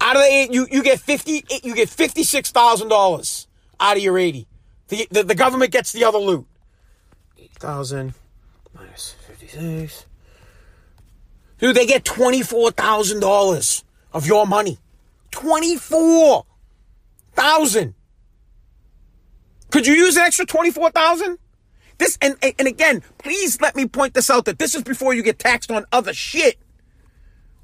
Out 0.00 0.16
of 0.16 0.22
the 0.22 0.28
eight, 0.28 0.52
you 0.52 0.66
you 0.70 0.82
get 0.82 1.00
fifty 1.00 1.44
you 1.62 1.74
get 1.74 1.88
fifty 1.88 2.22
six 2.22 2.50
thousand 2.50 2.88
dollars 2.88 3.48
out 3.80 3.96
of 3.96 4.02
your 4.02 4.18
eighty. 4.18 4.46
The, 4.88 5.06
the 5.10 5.22
the 5.24 5.34
government 5.34 5.72
gets 5.72 5.92
the 5.92 6.04
other 6.04 6.18
loot. 6.18 6.46
Eighty 7.38 7.54
thousand 7.58 8.14
minus 8.74 9.14
fifty 9.26 9.46
six. 9.48 10.06
Dude, 11.58 11.76
they 11.76 11.86
get 11.86 12.04
twenty 12.04 12.42
four 12.42 12.70
thousand 12.70 13.20
dollars 13.20 13.84
of 14.12 14.26
your 14.26 14.46
money. 14.46 14.78
Twenty 15.32 15.76
four 15.76 16.46
thousand. 17.34 17.94
Could 19.72 19.86
you 19.86 19.94
use 19.94 20.16
an 20.16 20.22
extra 20.24 20.44
24,000? 20.44 21.38
This 21.96 22.18
and 22.20 22.36
and 22.42 22.68
again, 22.68 23.02
please 23.18 23.60
let 23.60 23.74
me 23.74 23.86
point 23.86 24.12
this 24.12 24.28
out 24.28 24.44
that 24.44 24.58
this 24.58 24.74
is 24.74 24.82
before 24.82 25.14
you 25.14 25.22
get 25.22 25.38
taxed 25.38 25.70
on 25.70 25.86
other 25.90 26.12
shit. 26.12 26.58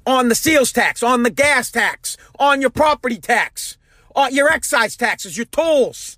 On 0.07 0.27
the 0.27 0.35
sales 0.35 0.71
tax, 0.71 1.03
on 1.03 1.21
the 1.23 1.29
gas 1.29 1.69
tax, 1.69 2.17
on 2.39 2.61
your 2.61 2.71
property 2.71 3.17
tax, 3.17 3.77
on 4.15 4.33
your 4.33 4.49
excise 4.49 4.97
taxes, 4.97 5.37
your 5.37 5.45
tolls. 5.45 6.17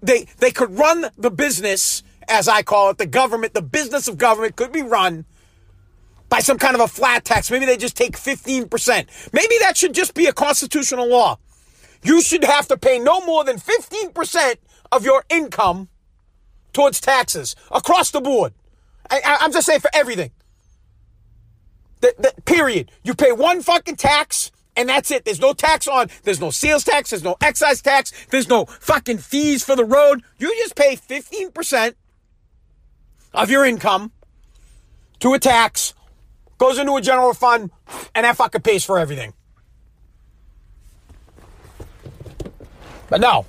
They 0.02 0.28
they 0.40 0.52
could 0.52 0.78
run 0.78 1.08
the 1.18 1.32
business 1.32 2.04
as 2.28 2.48
I 2.48 2.62
call 2.62 2.90
it, 2.90 2.98
the 2.98 3.06
government, 3.06 3.54
the 3.54 3.62
business 3.62 4.08
of 4.08 4.18
government 4.18 4.56
could 4.56 4.72
be 4.72 4.82
run 4.82 5.26
by 6.30 6.40
some 6.40 6.58
kind 6.58 6.76
of 6.76 6.82
a 6.82 6.88
flat 6.88 7.24
tax. 7.24 7.50
Maybe 7.50 7.66
they 7.66 7.78
just 7.78 7.96
take 7.96 8.18
15%. 8.18 9.32
Maybe 9.34 9.56
that 9.62 9.78
should 9.78 9.94
just 9.94 10.14
be 10.14 10.26
a 10.26 10.34
constitutional 10.34 11.08
law. 11.08 11.40
You 12.04 12.22
should 12.22 12.44
have 12.44 12.68
to 12.68 12.78
pay 12.78 13.00
no 13.00 13.22
more 13.22 13.44
than 13.44 13.58
15% 13.58 14.58
of 14.92 15.06
your 15.06 15.24
income 15.30 15.88
towards 16.74 17.00
taxes 17.00 17.56
across 17.72 18.12
the 18.12 18.22
board. 18.22 18.54
I, 19.10 19.38
am 19.42 19.54
just 19.54 19.66
saying 19.66 19.80
for 19.80 19.90
everything. 19.94 20.32
The, 22.02 22.14
the, 22.20 22.42
period. 22.44 22.92
You 23.04 23.16
pay 23.16 23.32
one 23.32 23.62
fucking 23.62 23.96
tax 23.96 24.52
and 24.78 24.88
that's 24.88 25.12
it. 25.12 25.26
There's 25.26 25.42
no 25.42 25.52
tax 25.54 25.88
on, 25.88 26.10
there's 26.24 26.40
no 26.40 26.52
sales 26.52 26.86
tax, 26.86 27.10
there's 27.10 27.24
no 27.24 27.36
excise 27.42 27.82
tax, 27.82 28.14
there's 28.30 28.48
no 28.48 28.66
fucking 28.66 29.18
fees 29.18 29.64
for 29.64 29.76
the 29.76 29.84
road. 29.84 30.24
You 30.38 30.56
just 30.58 30.76
pay 30.76 30.96
15% 30.96 31.96
of 33.34 33.50
your 33.50 33.66
income 33.66 34.12
to 35.20 35.34
a 35.34 35.40
tax 35.40 35.94
goes 36.58 36.78
into 36.78 36.96
a 36.96 37.02
general 37.02 37.34
fund, 37.34 37.72
and 38.16 38.24
that 38.24 38.36
fucking 38.36 38.62
pays 38.62 38.84
for 38.84 38.98
everything. 39.00 39.34
But 43.10 43.22
no. 43.22 43.46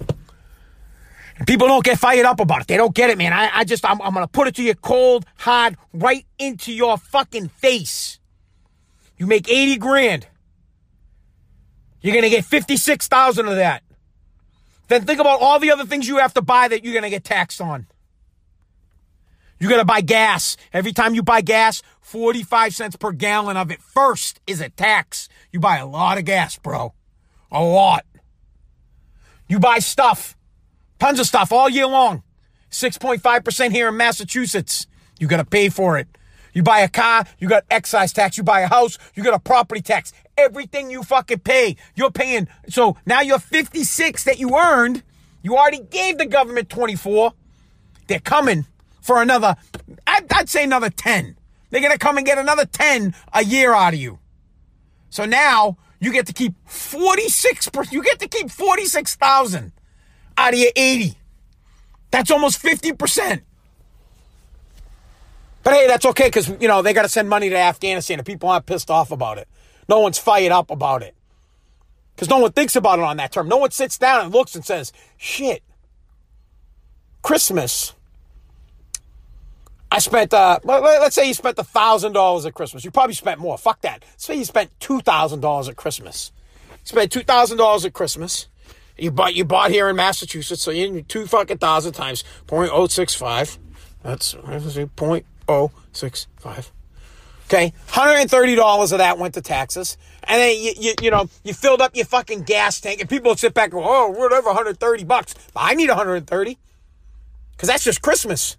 People 1.46 1.68
don't 1.68 1.84
get 1.84 1.98
fired 1.98 2.26
up 2.26 2.40
about 2.40 2.62
it. 2.62 2.66
They 2.66 2.76
don't 2.76 2.94
get 2.94 3.10
it, 3.10 3.18
man. 3.18 3.32
I, 3.32 3.50
I 3.54 3.64
just, 3.64 3.88
I'm, 3.88 4.00
I'm 4.02 4.12
going 4.12 4.24
to 4.26 4.30
put 4.30 4.48
it 4.48 4.56
to 4.56 4.62
you 4.62 4.74
cold, 4.74 5.24
hard, 5.36 5.76
right 5.92 6.26
into 6.38 6.72
your 6.72 6.98
fucking 6.98 7.48
face. 7.48 8.18
You 9.16 9.26
make 9.26 9.48
80 9.48 9.76
grand. 9.76 10.26
You're 12.00 12.12
going 12.12 12.24
to 12.24 12.30
get 12.30 12.44
56,000 12.44 13.48
of 13.48 13.56
that. 13.56 13.82
Then 14.88 15.04
think 15.04 15.20
about 15.20 15.40
all 15.40 15.58
the 15.58 15.70
other 15.70 15.84
things 15.84 16.08
you 16.08 16.18
have 16.18 16.34
to 16.34 16.42
buy 16.42 16.68
that 16.68 16.84
you're 16.84 16.94
going 16.94 17.02
to 17.02 17.10
get 17.10 17.24
taxed 17.24 17.60
on. 17.60 17.86
You're 19.58 19.70
going 19.70 19.80
to 19.80 19.84
buy 19.84 20.00
gas. 20.00 20.56
Every 20.72 20.92
time 20.92 21.14
you 21.14 21.22
buy 21.22 21.40
gas, 21.40 21.82
45 22.00 22.74
cents 22.74 22.96
per 22.96 23.12
gallon 23.12 23.56
of 23.56 23.70
it 23.70 23.82
first 23.82 24.40
is 24.46 24.60
a 24.60 24.68
tax. 24.68 25.28
You 25.52 25.60
buy 25.60 25.78
a 25.78 25.86
lot 25.86 26.16
of 26.16 26.24
gas, 26.24 26.56
bro. 26.56 26.94
A 27.50 27.62
lot. 27.62 28.04
You 29.48 29.58
buy 29.58 29.78
stuff, 29.78 30.36
tons 30.98 31.18
of 31.18 31.26
stuff 31.26 31.52
all 31.52 31.68
year 31.68 31.86
long. 31.86 32.22
6.5% 32.70 33.72
here 33.72 33.88
in 33.88 33.96
Massachusetts. 33.96 34.86
You 35.18 35.26
got 35.26 35.38
to 35.38 35.44
pay 35.44 35.70
for 35.70 35.98
it. 35.98 36.06
You 36.58 36.64
buy 36.64 36.80
a 36.80 36.88
car, 36.88 37.24
you 37.38 37.48
got 37.48 37.62
excise 37.70 38.12
tax. 38.12 38.36
You 38.36 38.42
buy 38.42 38.62
a 38.62 38.66
house, 38.66 38.98
you 39.14 39.22
got 39.22 39.32
a 39.32 39.38
property 39.38 39.80
tax. 39.80 40.12
Everything 40.36 40.90
you 40.90 41.04
fucking 41.04 41.38
pay, 41.38 41.76
you're 41.94 42.10
paying. 42.10 42.48
So 42.68 42.96
now 43.06 43.20
you're 43.20 43.38
56 43.38 44.24
that 44.24 44.40
you 44.40 44.58
earned, 44.58 45.04
you 45.40 45.56
already 45.56 45.78
gave 45.78 46.18
the 46.18 46.26
government 46.26 46.68
24. 46.68 47.32
They're 48.08 48.18
coming 48.18 48.66
for 49.00 49.22
another, 49.22 49.54
I'd, 50.04 50.26
I'd 50.32 50.48
say 50.48 50.64
another 50.64 50.90
10. 50.90 51.36
They're 51.70 51.80
going 51.80 51.92
to 51.92 51.98
come 51.98 52.16
and 52.16 52.26
get 52.26 52.38
another 52.38 52.64
10 52.64 53.14
a 53.34 53.44
year 53.44 53.72
out 53.72 53.94
of 53.94 54.00
you. 54.00 54.18
So 55.10 55.26
now 55.26 55.76
you 56.00 56.12
get 56.12 56.26
to 56.26 56.32
keep 56.32 56.54
46, 56.66 57.70
you 57.92 58.02
get 58.02 58.18
to 58.18 58.26
keep 58.26 58.50
46,000 58.50 59.70
out 60.36 60.54
of 60.54 60.58
your 60.58 60.72
80. 60.74 61.14
That's 62.10 62.32
almost 62.32 62.60
50%. 62.60 63.42
But 65.68 65.74
hey, 65.74 65.86
that's 65.86 66.06
okay 66.06 66.28
because, 66.28 66.48
you 66.62 66.66
know, 66.66 66.80
they 66.80 66.94
got 66.94 67.02
to 67.02 67.10
send 67.10 67.28
money 67.28 67.50
to 67.50 67.54
Afghanistan 67.54 68.18
and 68.18 68.24
people 68.24 68.48
aren't 68.48 68.64
pissed 68.64 68.90
off 68.90 69.10
about 69.10 69.36
it. 69.36 69.46
No 69.86 70.00
one's 70.00 70.16
fired 70.16 70.50
up 70.50 70.70
about 70.70 71.02
it 71.02 71.14
because 72.16 72.30
no 72.30 72.38
one 72.38 72.52
thinks 72.52 72.74
about 72.74 72.98
it 72.98 73.02
on 73.02 73.18
that 73.18 73.32
term. 73.32 73.48
No 73.48 73.58
one 73.58 73.70
sits 73.70 73.98
down 73.98 74.24
and 74.24 74.32
looks 74.32 74.54
and 74.54 74.64
says, 74.64 74.94
shit, 75.18 75.62
Christmas. 77.20 77.92
I 79.92 79.98
spent, 79.98 80.32
uh, 80.32 80.58
let's 80.64 81.14
say 81.14 81.28
you 81.28 81.34
spent 81.34 81.58
$1,000 81.58 82.46
at 82.46 82.54
Christmas. 82.54 82.82
You 82.82 82.90
probably 82.90 83.12
spent 83.12 83.38
more. 83.38 83.58
Fuck 83.58 83.82
that. 83.82 84.06
Say 84.16 84.36
you 84.36 84.46
spent 84.46 84.70
$2,000 84.80 85.68
at 85.68 85.76
Christmas. 85.76 86.32
You 86.70 86.76
spent 86.84 87.12
$2,000 87.12 87.84
at 87.84 87.92
Christmas. 87.92 88.48
You 88.96 89.10
bought, 89.10 89.34
you 89.34 89.44
bought 89.44 89.70
here 89.70 89.90
in 89.90 89.96
Massachusetts, 89.96 90.62
so 90.62 90.70
you 90.70 91.02
two 91.02 91.26
fucking 91.26 91.58
thousand 91.58 91.92
times 91.92 92.24
0.065. 92.46 93.58
That's, 94.02 94.32
that's 94.32 94.64
0.065. 94.64 95.24
0.065. 95.48 96.70
Okay, 97.46 97.72
$130 97.88 98.92
of 98.92 98.98
that 98.98 99.18
went 99.18 99.34
to 99.34 99.40
taxes. 99.40 99.96
And 100.24 100.38
then 100.38 100.62
you, 100.62 100.72
you, 100.78 100.94
you, 101.00 101.10
know, 101.10 101.30
you 101.44 101.54
filled 101.54 101.80
up 101.80 101.96
your 101.96 102.04
fucking 102.04 102.42
gas 102.42 102.78
tank 102.78 103.00
and 103.00 103.08
people 103.08 103.34
sit 103.36 103.54
back 103.54 103.72
and 103.72 103.82
go, 103.82 103.84
oh, 103.84 104.10
whatever, 104.10 104.48
130 104.48 105.04
bucks. 105.04 105.34
I 105.56 105.74
need 105.74 105.88
130. 105.88 106.58
Cause 107.56 107.68
that's 107.68 107.82
just 107.82 108.02
Christmas. 108.02 108.58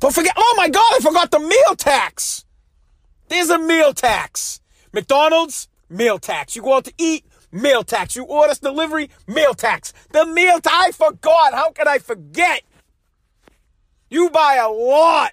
Don't 0.00 0.14
forget, 0.14 0.32
oh 0.36 0.54
my 0.56 0.68
God, 0.68 0.94
I 0.94 0.98
forgot 1.00 1.30
the 1.30 1.38
meal 1.38 1.76
tax. 1.76 2.44
There's 3.28 3.50
a 3.50 3.58
meal 3.58 3.92
tax. 3.92 4.60
McDonald's, 4.92 5.68
meal 5.90 6.18
tax. 6.18 6.56
You 6.56 6.62
go 6.62 6.76
out 6.76 6.84
to 6.86 6.94
eat, 6.96 7.26
meal 7.52 7.84
tax. 7.84 8.16
You 8.16 8.24
order 8.24 8.54
delivery, 8.54 9.10
meal 9.26 9.52
tax. 9.54 9.92
The 10.12 10.24
meal 10.24 10.60
tax, 10.60 10.74
I 10.74 10.90
forgot. 10.92 11.52
How 11.52 11.70
could 11.70 11.86
I 11.86 11.98
forget? 11.98 12.62
You 14.08 14.30
buy 14.30 14.56
a 14.56 14.68
lot 14.68 15.32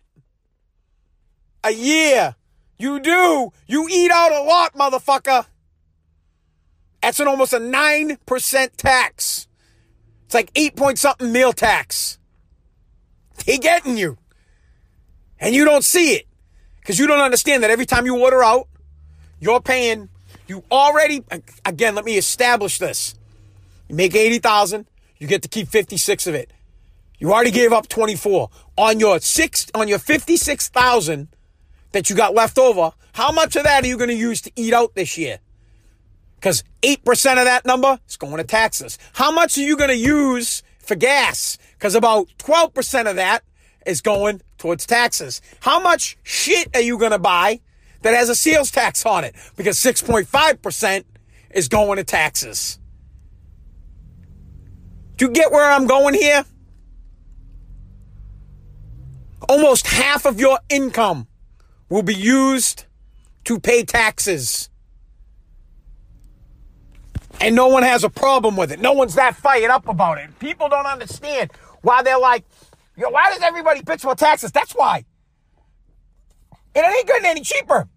a 1.63 1.71
year. 1.71 2.35
You 2.77 2.99
do. 2.99 3.51
You 3.67 3.87
eat 3.89 4.11
out 4.11 4.31
a 4.31 4.41
lot, 4.41 4.73
motherfucker. 4.73 5.45
That's 7.01 7.19
an 7.19 7.27
almost 7.27 7.51
a 7.51 7.59
9% 7.59 8.69
tax. 8.77 9.47
It's 10.25 10.33
like 10.33 10.51
8 10.55 10.75
point 10.75 10.99
something 10.99 11.31
meal 11.31 11.51
tax. 11.51 12.17
They 13.45 13.57
getting 13.57 13.97
you. 13.97 14.17
And 15.39 15.53
you 15.53 15.65
don't 15.65 15.83
see 15.83 16.13
it. 16.13 16.27
Because 16.79 16.97
you 16.97 17.07
don't 17.07 17.19
understand 17.19 17.63
that 17.63 17.71
every 17.71 17.85
time 17.85 18.05
you 18.05 18.17
order 18.17 18.41
out, 18.43 18.69
you're 19.39 19.59
paying, 19.59 20.07
you 20.47 20.63
already, 20.71 21.23
again, 21.65 21.95
let 21.95 22.05
me 22.05 22.17
establish 22.17 22.79
this. 22.79 23.15
You 23.89 23.95
make 23.95 24.15
80,000, 24.15 24.85
you 25.17 25.27
get 25.27 25.41
to 25.41 25.49
keep 25.49 25.67
56 25.67 26.27
of 26.27 26.35
it. 26.35 26.52
You 27.23 27.31
already 27.31 27.51
gave 27.51 27.71
up 27.71 27.87
24. 27.87 28.49
On 28.75 28.99
your 28.99 29.17
six, 29.21 29.67
on 29.73 29.87
your 29.87 29.97
56,000 29.97 31.29
that 31.93 32.09
you 32.09 32.17
got 32.17 32.33
left 32.33 32.57
over, 32.57 32.91
how 33.13 33.31
much 33.31 33.55
of 33.55 33.63
that 33.63 33.85
are 33.85 33.87
you 33.87 33.95
going 33.97 34.09
to 34.09 34.15
use 34.15 34.41
to 34.41 34.51
eat 34.57 34.73
out 34.73 34.93
this 34.93 35.17
year? 35.17 35.39
Because 36.35 36.65
8% 36.81 37.05
of 37.37 37.45
that 37.45 37.65
number 37.65 37.97
is 38.09 38.17
going 38.17 38.35
to 38.35 38.43
taxes. 38.43 38.99
How 39.13 39.31
much 39.31 39.57
are 39.57 39.61
you 39.61 39.77
going 39.77 39.89
to 39.89 39.95
use 39.95 40.63
for 40.79 40.95
gas? 40.95 41.57
Because 41.75 41.95
about 41.95 42.27
12% 42.39 43.09
of 43.09 43.15
that 43.15 43.45
is 43.85 44.01
going 44.01 44.41
towards 44.57 44.85
taxes. 44.85 45.41
How 45.61 45.79
much 45.79 46.17
shit 46.23 46.75
are 46.75 46.81
you 46.81 46.97
going 46.97 47.13
to 47.13 47.19
buy 47.19 47.61
that 48.01 48.13
has 48.13 48.27
a 48.27 48.35
sales 48.35 48.69
tax 48.69 49.05
on 49.05 49.23
it? 49.23 49.33
Because 49.55 49.77
6.5% 49.77 51.05
is 51.51 51.69
going 51.69 51.95
to 51.95 52.03
taxes. 52.03 52.79
Do 55.15 55.27
you 55.27 55.31
get 55.31 55.53
where 55.53 55.71
I'm 55.71 55.87
going 55.87 56.15
here? 56.15 56.43
Almost 59.49 59.87
half 59.87 60.25
of 60.25 60.39
your 60.39 60.59
income 60.69 61.27
will 61.89 62.03
be 62.03 62.15
used 62.15 62.85
to 63.45 63.59
pay 63.59 63.83
taxes. 63.83 64.69
And 67.41 67.55
no 67.55 67.67
one 67.67 67.83
has 67.83 68.03
a 68.03 68.09
problem 68.09 68.55
with 68.55 68.71
it. 68.71 68.79
No 68.79 68.93
one's 68.93 69.15
that 69.15 69.35
fired 69.35 69.69
up 69.69 69.87
about 69.87 70.17
it. 70.17 70.37
People 70.39 70.69
don't 70.69 70.85
understand 70.85 71.51
why 71.81 72.01
they're 72.03 72.19
like, 72.19 72.45
Yo, 72.95 73.09
why 73.09 73.31
does 73.31 73.41
everybody 73.41 73.81
bitch 73.81 74.03
about 74.03 74.19
taxes? 74.19 74.51
That's 74.51 74.73
why. 74.73 75.03
And 76.75 76.85
it 76.85 76.95
ain't 76.95 77.07
getting 77.07 77.25
any 77.25 77.41
cheaper. 77.41 77.87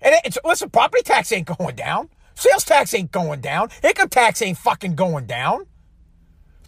And 0.00 0.14
it's 0.24 0.38
listen, 0.44 0.70
property 0.70 1.02
tax 1.02 1.32
ain't 1.32 1.46
going 1.46 1.76
down. 1.76 2.10
Sales 2.34 2.64
tax 2.64 2.94
ain't 2.94 3.10
going 3.10 3.40
down. 3.40 3.70
Income 3.82 4.10
tax 4.10 4.42
ain't 4.42 4.58
fucking 4.58 4.94
going 4.94 5.26
down. 5.26 5.66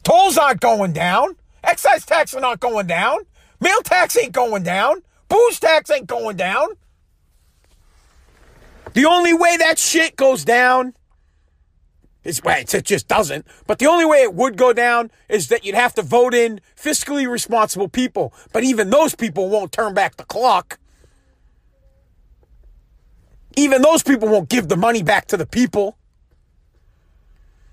Tolls 0.02 0.38
aren't 0.38 0.60
going 0.60 0.92
down. 0.92 1.36
Excise 1.62 2.06
tax 2.06 2.34
are 2.34 2.40
not 2.40 2.60
going 2.60 2.86
down. 2.86 3.20
Meal 3.60 3.82
tax 3.84 4.16
ain't 4.16 4.32
going 4.32 4.62
down. 4.62 5.02
Booze 5.28 5.60
tax 5.60 5.90
ain't 5.90 6.06
going 6.06 6.36
down. 6.36 6.68
The 8.94 9.04
only 9.04 9.32
way 9.32 9.56
that 9.58 9.78
shit 9.78 10.16
goes 10.16 10.44
down 10.44 10.94
is, 12.24 12.42
well, 12.42 12.58
it 12.60 12.84
just 12.84 13.08
doesn't. 13.08 13.46
But 13.66 13.78
the 13.78 13.86
only 13.86 14.04
way 14.04 14.18
it 14.18 14.34
would 14.34 14.56
go 14.56 14.72
down 14.72 15.10
is 15.28 15.48
that 15.48 15.64
you'd 15.64 15.74
have 15.74 15.94
to 15.94 16.02
vote 16.02 16.34
in 16.34 16.60
fiscally 16.76 17.30
responsible 17.30 17.88
people. 17.88 18.34
But 18.52 18.64
even 18.64 18.90
those 18.90 19.14
people 19.14 19.48
won't 19.48 19.72
turn 19.72 19.94
back 19.94 20.16
the 20.16 20.24
clock. 20.24 20.78
Even 23.56 23.82
those 23.82 24.02
people 24.02 24.28
won't 24.28 24.48
give 24.48 24.68
the 24.68 24.76
money 24.76 25.02
back 25.02 25.26
to 25.26 25.36
the 25.36 25.46
people. 25.46 25.96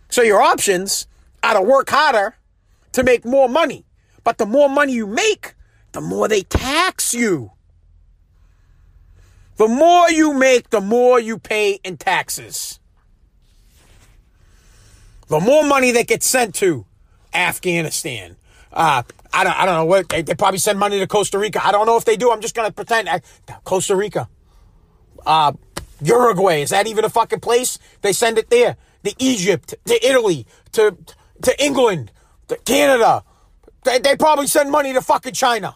So 0.09 0.21
your 0.21 0.41
options 0.41 1.07
are 1.43 1.53
to 1.53 1.61
work 1.61 1.89
harder 1.89 2.35
to 2.93 3.03
make 3.03 3.25
more 3.25 3.49
money. 3.49 3.85
But 4.23 4.37
the 4.37 4.45
more 4.45 4.69
money 4.69 4.93
you 4.93 5.07
make, 5.07 5.53
the 5.97 6.01
more 6.01 6.27
they 6.27 6.43
tax 6.43 7.15
you. 7.15 7.53
The 9.55 9.67
more 9.67 10.11
you 10.11 10.31
make, 10.31 10.69
the 10.69 10.79
more 10.79 11.19
you 11.19 11.39
pay 11.39 11.79
in 11.83 11.97
taxes. 11.97 12.79
The 15.27 15.39
more 15.39 15.63
money 15.63 15.89
that 15.93 16.05
gets 16.05 16.27
sent 16.27 16.53
to 16.55 16.85
Afghanistan. 17.33 18.35
Uh, 18.71 19.01
I 19.33 19.43
don't, 19.43 19.59
I 19.59 19.65
don't 19.65 19.73
know 19.73 19.85
what 19.85 20.07
they, 20.09 20.21
they, 20.21 20.35
probably 20.35 20.59
send 20.59 20.77
money 20.77 20.99
to 20.99 21.07
Costa 21.07 21.39
Rica. 21.39 21.65
I 21.65 21.71
don't 21.71 21.87
know 21.87 21.97
if 21.97 22.05
they 22.05 22.15
do. 22.15 22.31
I'm 22.31 22.41
just 22.41 22.53
gonna 22.53 22.71
pretend. 22.71 23.09
I, 23.09 23.21
Costa 23.63 23.95
Rica, 23.95 24.29
uh, 25.25 25.53
Uruguay 26.03 26.61
is 26.61 26.69
that 26.69 26.85
even 26.85 27.05
a 27.05 27.09
fucking 27.09 27.39
place? 27.39 27.79
They 28.03 28.13
send 28.13 28.37
it 28.37 28.51
there. 28.51 28.77
To 29.03 29.15
Egypt, 29.17 29.73
to 29.85 30.07
Italy, 30.07 30.45
to 30.73 30.95
to 31.41 31.63
England, 31.63 32.11
to 32.49 32.55
Canada. 32.57 33.23
They, 33.83 33.97
they 33.97 34.15
probably 34.15 34.45
send 34.45 34.69
money 34.69 34.93
to 34.93 35.01
fucking 35.01 35.33
China. 35.33 35.75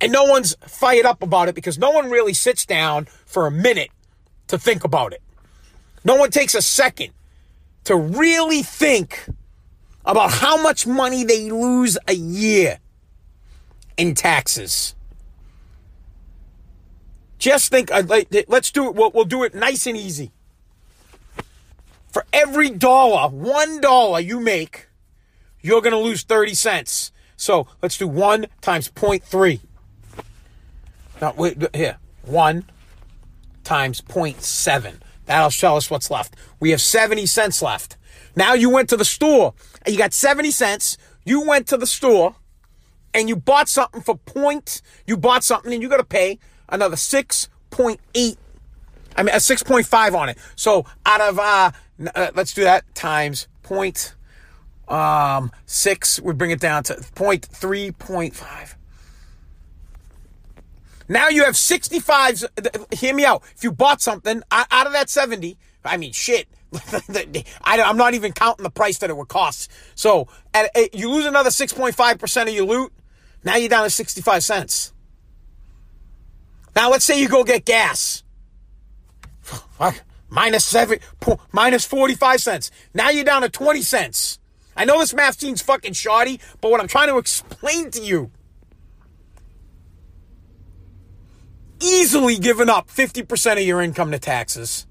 And 0.00 0.12
no 0.12 0.24
one's 0.24 0.56
fired 0.66 1.06
up 1.06 1.22
about 1.22 1.48
it 1.48 1.54
because 1.54 1.78
no 1.78 1.90
one 1.90 2.10
really 2.10 2.34
sits 2.34 2.66
down 2.66 3.06
for 3.24 3.46
a 3.46 3.50
minute 3.50 3.90
to 4.48 4.58
think 4.58 4.84
about 4.84 5.12
it. 5.12 5.22
No 6.04 6.16
one 6.16 6.30
takes 6.30 6.54
a 6.54 6.62
second 6.62 7.12
to 7.84 7.96
really 7.96 8.62
think 8.62 9.26
about 10.04 10.30
how 10.30 10.60
much 10.62 10.86
money 10.86 11.24
they 11.24 11.50
lose 11.50 11.98
a 12.06 12.14
year 12.14 12.78
in 13.96 14.14
taxes. 14.14 14.94
Just 17.38 17.70
think, 17.70 17.90
uh, 17.90 18.02
let's 18.48 18.70
do 18.70 18.88
it. 18.88 18.94
We'll, 18.94 19.24
do 19.24 19.44
it 19.44 19.54
nice 19.54 19.86
and 19.86 19.96
easy. 19.96 20.32
For 22.08 22.24
every 22.32 22.70
dollar, 22.70 23.28
one 23.28 23.80
dollar 23.80 24.20
you 24.20 24.40
make, 24.40 24.88
you're 25.60 25.82
going 25.82 25.92
to 25.92 25.98
lose 25.98 26.22
30 26.22 26.54
cents. 26.54 27.12
So 27.36 27.66
let's 27.82 27.98
do 27.98 28.08
1 28.08 28.46
times 28.62 28.90
0.3. 28.90 29.60
Now, 31.20 31.34
wait, 31.36 31.74
here. 31.74 31.98
1 32.22 32.64
times 33.64 34.00
0.7. 34.00 34.96
That'll 35.26 35.50
show 35.50 35.76
us 35.76 35.90
what's 35.90 36.10
left. 36.10 36.36
We 36.60 36.70
have 36.70 36.80
70 36.80 37.26
cents 37.26 37.62
left. 37.62 37.96
Now 38.34 38.54
you 38.54 38.70
went 38.70 38.88
to 38.90 38.96
the 38.96 39.04
store 39.04 39.54
and 39.84 39.94
you 39.94 39.98
got 39.98 40.12
70 40.12 40.50
cents. 40.50 40.98
You 41.24 41.46
went 41.46 41.66
to 41.68 41.76
the 41.76 41.86
store 41.86 42.36
and 43.14 43.28
you 43.28 43.36
bought 43.36 43.68
something 43.68 44.02
for 44.02 44.16
point. 44.16 44.82
You 45.06 45.16
bought 45.16 45.42
something 45.42 45.72
and 45.72 45.82
you 45.82 45.88
got 45.88 45.96
to 45.96 46.04
pay 46.04 46.38
another 46.68 46.96
6.8. 46.96 48.36
I 49.16 49.22
mean, 49.22 49.34
a 49.34 49.38
6.5 49.38 50.14
on 50.14 50.28
it. 50.28 50.38
So 50.54 50.84
out 51.06 51.20
of, 51.20 51.38
uh, 51.38 51.70
uh, 52.14 52.30
let's 52.34 52.52
do 52.52 52.64
that 52.64 52.94
times 52.94 53.48
point, 53.62 54.14
um, 54.88 55.50
six, 55.64 56.20
we 56.20 56.32
bring 56.34 56.52
it 56.52 56.60
down 56.60 56.84
to 56.84 56.94
point 57.14 57.44
three 57.44 57.90
point 57.90 58.36
five. 58.36 58.75
Now 61.08 61.28
you 61.28 61.44
have 61.44 61.56
65. 61.56 62.44
Hear 62.92 63.14
me 63.14 63.24
out. 63.24 63.42
If 63.54 63.64
you 63.64 63.72
bought 63.72 64.00
something 64.00 64.42
out 64.50 64.86
of 64.86 64.92
that 64.92 65.08
70, 65.08 65.56
I 65.84 65.96
mean, 65.96 66.12
shit. 66.12 66.48
I, 67.62 67.78
am 67.78 67.96
not 67.96 68.14
even 68.14 68.32
counting 68.32 68.64
the 68.64 68.70
price 68.70 68.98
that 68.98 69.10
it 69.10 69.16
would 69.16 69.28
cost. 69.28 69.70
So 69.94 70.28
at, 70.52 70.70
eh, 70.74 70.88
you 70.92 71.10
lose 71.10 71.26
another 71.26 71.50
6.5% 71.50 72.42
of 72.42 72.48
your 72.48 72.66
loot. 72.66 72.92
Now 73.44 73.56
you're 73.56 73.68
down 73.68 73.84
to 73.84 73.90
65 73.90 74.42
cents. 74.42 74.92
Now 76.74 76.90
let's 76.90 77.04
say 77.04 77.20
you 77.20 77.28
go 77.28 77.44
get 77.44 77.64
gas. 77.64 78.22
Minus 80.28 80.64
seven, 80.64 80.98
minus 81.52 81.84
45 81.84 82.40
cents. 82.40 82.70
Now 82.92 83.10
you're 83.10 83.24
down 83.24 83.42
to 83.42 83.48
20 83.48 83.80
cents. 83.82 84.40
I 84.76 84.84
know 84.84 84.98
this 84.98 85.14
math 85.14 85.38
seems 85.38 85.62
fucking 85.62 85.92
shoddy, 85.92 86.40
but 86.60 86.70
what 86.70 86.80
I'm 86.80 86.88
trying 86.88 87.08
to 87.08 87.18
explain 87.18 87.92
to 87.92 88.02
you 88.02 88.32
easily 91.80 92.38
giving 92.38 92.68
up 92.68 92.88
50% 92.88 93.52
of 93.52 93.62
your 93.62 93.82
income 93.82 94.10
to 94.10 94.18
taxes. 94.18 94.86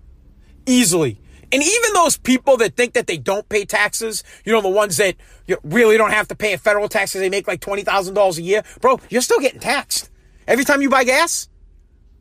Easily. 0.65 1.19
And 1.52 1.62
even 1.62 1.93
those 1.93 2.17
people 2.17 2.58
that 2.58 2.76
think 2.76 2.93
that 2.93 3.08
they 3.08 3.17
don't 3.17 3.48
pay 3.48 3.65
taxes, 3.65 4.24
you 4.43 4.52
know, 4.52 4.62
the 4.62 4.69
ones 4.69 4.98
that 4.98 5.15
really 5.63 5.98
don't 5.98 6.12
have 6.12 6.28
to 6.30 6.36
pay 6.36 6.54
a 6.54 6.58
federal 6.58 6.89
taxes, 6.89 7.21
they 7.21 7.30
make 7.30 7.48
like 7.48 7.62
$20,000 7.62 8.38
a 8.38 8.41
year, 8.41 8.63
bro, 8.82 9.00
you're 9.10 9.21
still 9.21 9.39
getting 9.39 9.60
taxed. 9.60 10.10
Every 10.48 10.65
time 10.65 10.82
you 10.82 10.89
buy 10.89 11.04
gas, 11.04 11.48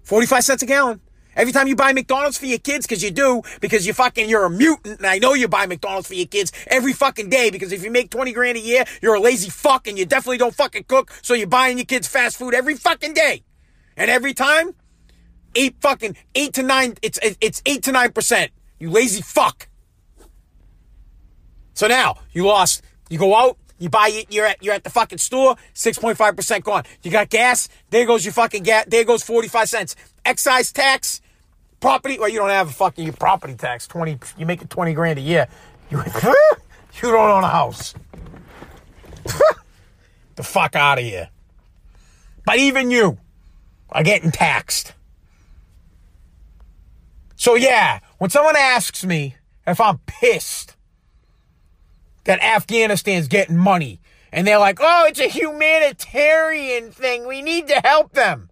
45 0.02 0.44
cents 0.44 0.62
a 0.62 0.66
gallon. 0.66 1.00
Every 1.36 1.52
time 1.52 1.66
you 1.66 1.74
buy 1.74 1.92
McDonald's 1.92 2.38
for 2.38 2.46
your 2.46 2.58
kids, 2.58 2.86
because 2.86 3.02
you 3.02 3.10
do, 3.10 3.42
because 3.60 3.86
you 3.86 3.92
fucking, 3.92 4.28
you're 4.28 4.44
a 4.44 4.50
mutant, 4.50 4.98
and 4.98 5.06
I 5.06 5.18
know 5.18 5.34
you 5.34 5.48
buy 5.48 5.66
McDonald's 5.66 6.06
for 6.06 6.14
your 6.14 6.26
kids 6.26 6.52
every 6.68 6.92
fucking 6.92 7.28
day, 7.28 7.50
because 7.50 7.72
if 7.72 7.82
you 7.82 7.90
make 7.90 8.10
20 8.10 8.32
grand 8.32 8.56
a 8.56 8.60
year, 8.60 8.84
you're 9.02 9.14
a 9.14 9.20
lazy 9.20 9.50
fuck, 9.50 9.88
and 9.88 9.98
you 9.98 10.06
definitely 10.06 10.38
don't 10.38 10.54
fucking 10.54 10.84
cook, 10.84 11.10
so 11.22 11.34
you're 11.34 11.48
buying 11.48 11.76
your 11.76 11.86
kids 11.86 12.06
fast 12.06 12.36
food 12.36 12.54
every 12.54 12.76
fucking 12.76 13.14
day. 13.14 13.42
And 13.96 14.10
every 14.10 14.34
time, 14.34 14.74
eight 15.54 15.76
fucking, 15.80 16.16
eight 16.34 16.52
to 16.54 16.62
nine, 16.62 16.94
it's, 17.02 17.18
it's 17.40 17.62
eight 17.66 17.82
to 17.84 17.92
nine 17.92 18.12
percent. 18.12 18.52
You 18.78 18.90
lazy 18.90 19.22
fuck. 19.22 19.68
So 21.74 21.86
now, 21.86 22.18
you 22.32 22.46
lost, 22.46 22.82
you 23.08 23.18
go 23.18 23.34
out, 23.34 23.58
you 23.78 23.88
buy 23.88 24.08
it, 24.12 24.32
you're 24.32 24.46
at, 24.46 24.62
you're 24.62 24.74
at 24.74 24.84
the 24.84 24.90
fucking 24.90 25.18
store, 25.18 25.56
6.5% 25.74 26.62
gone. 26.62 26.84
You 27.02 27.10
got 27.10 27.28
gas, 27.28 27.68
there 27.90 28.06
goes 28.06 28.24
your 28.24 28.32
fucking 28.32 28.62
gas, 28.62 28.84
there 28.86 29.04
goes 29.04 29.22
45 29.24 29.68
cents. 29.68 29.96
Excise 30.24 30.72
tax, 30.72 31.20
property, 31.80 32.18
well, 32.18 32.28
you 32.28 32.38
don't 32.38 32.50
have 32.50 32.68
a 32.68 32.72
fucking 32.72 33.12
property 33.14 33.54
tax. 33.54 33.88
20, 33.88 34.18
you 34.38 34.46
make 34.46 34.62
it 34.62 34.70
20 34.70 34.94
grand 34.94 35.18
a 35.18 35.22
year. 35.22 35.48
You, 35.90 35.98
you 37.02 37.10
don't 37.10 37.30
own 37.30 37.44
a 37.44 37.48
house. 37.48 37.94
the 40.36 40.42
fuck 40.42 40.76
out 40.76 40.98
of 40.98 41.04
here. 41.04 41.28
But 42.46 42.58
even 42.58 42.90
you 42.90 43.18
are 43.94 44.02
getting 44.02 44.30
taxed. 44.30 44.92
So 47.36 47.54
yeah, 47.54 48.00
when 48.18 48.28
someone 48.28 48.56
asks 48.56 49.04
me 49.04 49.36
if 49.66 49.80
I'm 49.80 49.98
pissed 50.06 50.76
that 52.24 52.42
Afghanistan's 52.42 53.28
getting 53.28 53.56
money, 53.56 54.00
and 54.32 54.46
they're 54.46 54.58
like, 54.58 54.78
oh, 54.80 55.04
it's 55.06 55.20
a 55.20 55.28
humanitarian 55.28 56.90
thing. 56.90 57.26
We 57.26 57.40
need 57.40 57.68
to 57.68 57.80
help 57.84 58.14
them. 58.14 58.50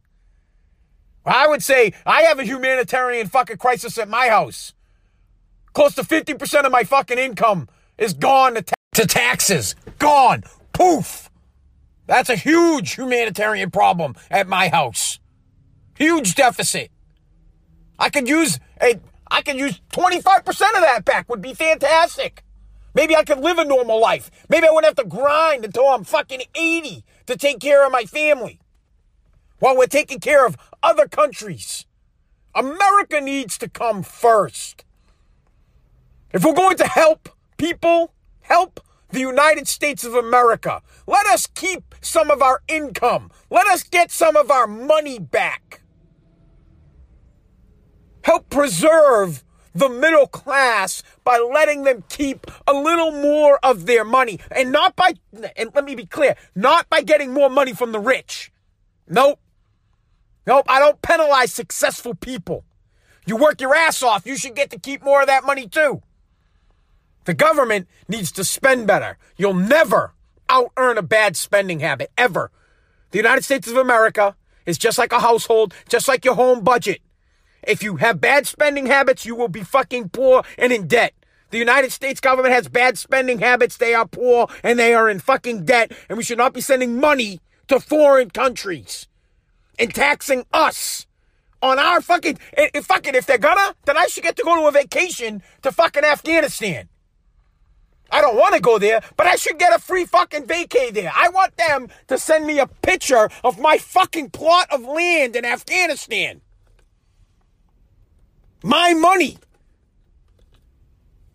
I 1.26 1.48
would 1.48 1.62
say 1.62 1.92
I 2.06 2.22
have 2.22 2.38
a 2.38 2.44
humanitarian 2.44 3.26
fucking 3.26 3.56
crisis 3.56 3.98
at 3.98 4.08
my 4.08 4.28
house. 4.28 4.74
Close 5.72 5.94
to 5.96 6.02
50% 6.02 6.64
of 6.64 6.72
my 6.72 6.84
fucking 6.84 7.18
income 7.18 7.68
is 7.98 8.12
gone 8.14 8.54
to, 8.54 8.62
ta- 8.62 8.74
to 8.94 9.06
taxes. 9.06 9.74
Gone. 9.98 10.44
Poof. 10.72 11.30
That's 12.06 12.28
a 12.28 12.36
huge 12.36 12.94
humanitarian 12.94 13.70
problem 13.70 14.14
at 14.30 14.46
my 14.46 14.68
house. 14.68 15.18
Huge 16.02 16.34
deficit. 16.34 16.90
I 17.96 18.10
could 18.10 18.26
use 18.26 18.58
a 18.82 18.98
I 19.30 19.40
could 19.40 19.56
use 19.56 19.80
25% 19.92 20.48
of 20.48 20.56
that 20.58 21.04
back 21.04 21.28
would 21.28 21.40
be 21.40 21.54
fantastic. 21.54 22.42
Maybe 22.92 23.14
I 23.14 23.22
could 23.22 23.38
live 23.38 23.58
a 23.58 23.64
normal 23.64 24.00
life. 24.00 24.28
Maybe 24.48 24.66
I 24.66 24.72
wouldn't 24.72 24.96
have 24.96 25.04
to 25.04 25.08
grind 25.08 25.64
until 25.64 25.84
I'm 25.84 26.02
fucking 26.02 26.42
80 26.56 27.04
to 27.26 27.36
take 27.36 27.60
care 27.60 27.86
of 27.86 27.92
my 27.92 28.02
family 28.02 28.58
while 29.60 29.76
we're 29.76 29.86
taking 29.86 30.18
care 30.18 30.44
of 30.44 30.56
other 30.82 31.06
countries. 31.06 31.86
America 32.52 33.20
needs 33.20 33.56
to 33.58 33.68
come 33.68 34.02
first. 34.02 34.84
If 36.32 36.44
we're 36.44 36.52
going 36.52 36.78
to 36.78 36.88
help 36.88 37.28
people, 37.58 38.12
help 38.40 38.80
the 39.10 39.20
United 39.20 39.68
States 39.68 40.02
of 40.02 40.16
America, 40.16 40.82
let 41.06 41.26
us 41.26 41.46
keep 41.46 41.94
some 42.00 42.28
of 42.28 42.42
our 42.42 42.60
income. 42.66 43.30
Let 43.50 43.68
us 43.68 43.84
get 43.84 44.10
some 44.10 44.34
of 44.34 44.50
our 44.50 44.66
money 44.66 45.20
back. 45.20 45.81
Help 48.22 48.48
preserve 48.50 49.44
the 49.74 49.88
middle 49.88 50.26
class 50.26 51.02
by 51.24 51.38
letting 51.38 51.84
them 51.84 52.04
keep 52.08 52.46
a 52.66 52.72
little 52.72 53.10
more 53.10 53.58
of 53.62 53.86
their 53.86 54.04
money. 54.04 54.38
And 54.50 54.70
not 54.70 54.96
by, 54.96 55.14
and 55.56 55.70
let 55.74 55.84
me 55.84 55.94
be 55.94 56.06
clear, 56.06 56.36
not 56.54 56.88
by 56.90 57.02
getting 57.02 57.32
more 57.32 57.48
money 57.48 57.72
from 57.72 57.92
the 57.92 58.00
rich. 58.00 58.52
Nope. 59.08 59.40
Nope, 60.46 60.66
I 60.68 60.78
don't 60.80 61.00
penalize 61.02 61.52
successful 61.52 62.14
people. 62.14 62.64
You 63.26 63.36
work 63.36 63.60
your 63.60 63.74
ass 63.74 64.02
off, 64.02 64.26
you 64.26 64.36
should 64.36 64.56
get 64.56 64.70
to 64.70 64.78
keep 64.78 65.02
more 65.02 65.20
of 65.20 65.28
that 65.28 65.44
money 65.44 65.68
too. 65.68 66.02
The 67.24 67.34
government 67.34 67.86
needs 68.08 68.32
to 68.32 68.44
spend 68.44 68.88
better. 68.88 69.16
You'll 69.36 69.54
never 69.54 70.14
out 70.48 70.72
earn 70.76 70.98
a 70.98 71.02
bad 71.02 71.36
spending 71.36 71.80
habit, 71.80 72.10
ever. 72.18 72.50
The 73.12 73.18
United 73.18 73.44
States 73.44 73.68
of 73.68 73.76
America 73.76 74.34
is 74.66 74.76
just 74.76 74.98
like 74.98 75.12
a 75.12 75.20
household, 75.20 75.72
just 75.88 76.08
like 76.08 76.24
your 76.24 76.34
home 76.34 76.64
budget. 76.64 77.00
If 77.62 77.82
you 77.82 77.96
have 77.96 78.20
bad 78.20 78.46
spending 78.46 78.86
habits, 78.86 79.24
you 79.24 79.34
will 79.34 79.48
be 79.48 79.62
fucking 79.62 80.10
poor 80.10 80.42
and 80.58 80.72
in 80.72 80.86
debt. 80.88 81.14
The 81.50 81.58
United 81.58 81.92
States 81.92 82.18
government 82.18 82.54
has 82.54 82.68
bad 82.68 82.96
spending 82.98 83.38
habits. 83.38 83.76
They 83.76 83.94
are 83.94 84.06
poor 84.06 84.48
and 84.62 84.78
they 84.78 84.94
are 84.94 85.08
in 85.08 85.18
fucking 85.20 85.64
debt. 85.64 85.92
And 86.08 86.16
we 86.16 86.24
should 86.24 86.38
not 86.38 86.54
be 86.54 86.60
sending 86.60 86.98
money 86.98 87.40
to 87.68 87.78
foreign 87.78 88.30
countries 88.30 89.06
and 89.78 89.94
taxing 89.94 90.44
us 90.52 91.06
on 91.60 91.78
our 91.78 92.00
fucking, 92.00 92.38
eh, 92.56 92.64
eh, 92.64 92.68
if 92.74 92.86
fucking, 92.86 93.14
if 93.14 93.26
they're 93.26 93.38
gonna, 93.38 93.74
then 93.84 93.96
I 93.96 94.06
should 94.06 94.24
get 94.24 94.36
to 94.36 94.42
go 94.42 94.56
to 94.56 94.66
a 94.66 94.72
vacation 94.72 95.42
to 95.62 95.70
fucking 95.70 96.04
Afghanistan. 96.04 96.88
I 98.10 98.20
don't 98.20 98.36
want 98.36 98.54
to 98.54 98.60
go 98.60 98.78
there, 98.78 99.00
but 99.16 99.26
I 99.26 99.36
should 99.36 99.58
get 99.58 99.74
a 99.74 99.78
free 99.78 100.04
fucking 100.04 100.44
vacay 100.44 100.92
there. 100.92 101.12
I 101.14 101.28
want 101.30 101.56
them 101.56 101.88
to 102.08 102.18
send 102.18 102.46
me 102.46 102.58
a 102.58 102.66
picture 102.66 103.30
of 103.42 103.58
my 103.58 103.78
fucking 103.78 104.30
plot 104.30 104.68
of 104.70 104.82
land 104.82 105.34
in 105.34 105.44
Afghanistan. 105.44 106.42
My 108.62 108.94
money. 108.94 109.38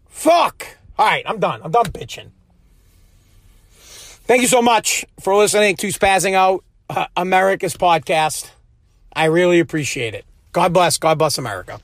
Fuck. 0.07 0.77
All 0.97 1.05
right, 1.05 1.23
I'm 1.27 1.39
done. 1.39 1.61
I'm 1.63 1.71
done 1.71 1.85
bitching. 1.85 2.31
Thank 4.25 4.41
you 4.41 4.47
so 4.47 4.61
much 4.61 5.05
for 5.21 5.35
listening 5.35 5.75
to 5.77 5.87
Spazzing 5.87 6.33
Out 6.33 6.63
uh, 6.89 7.05
America's 7.15 7.75
podcast. 7.75 8.49
I 9.13 9.25
really 9.25 9.59
appreciate 9.59 10.13
it. 10.13 10.25
God 10.51 10.73
bless. 10.73 10.97
God 10.97 11.17
bless 11.17 11.37
America. 11.37 11.79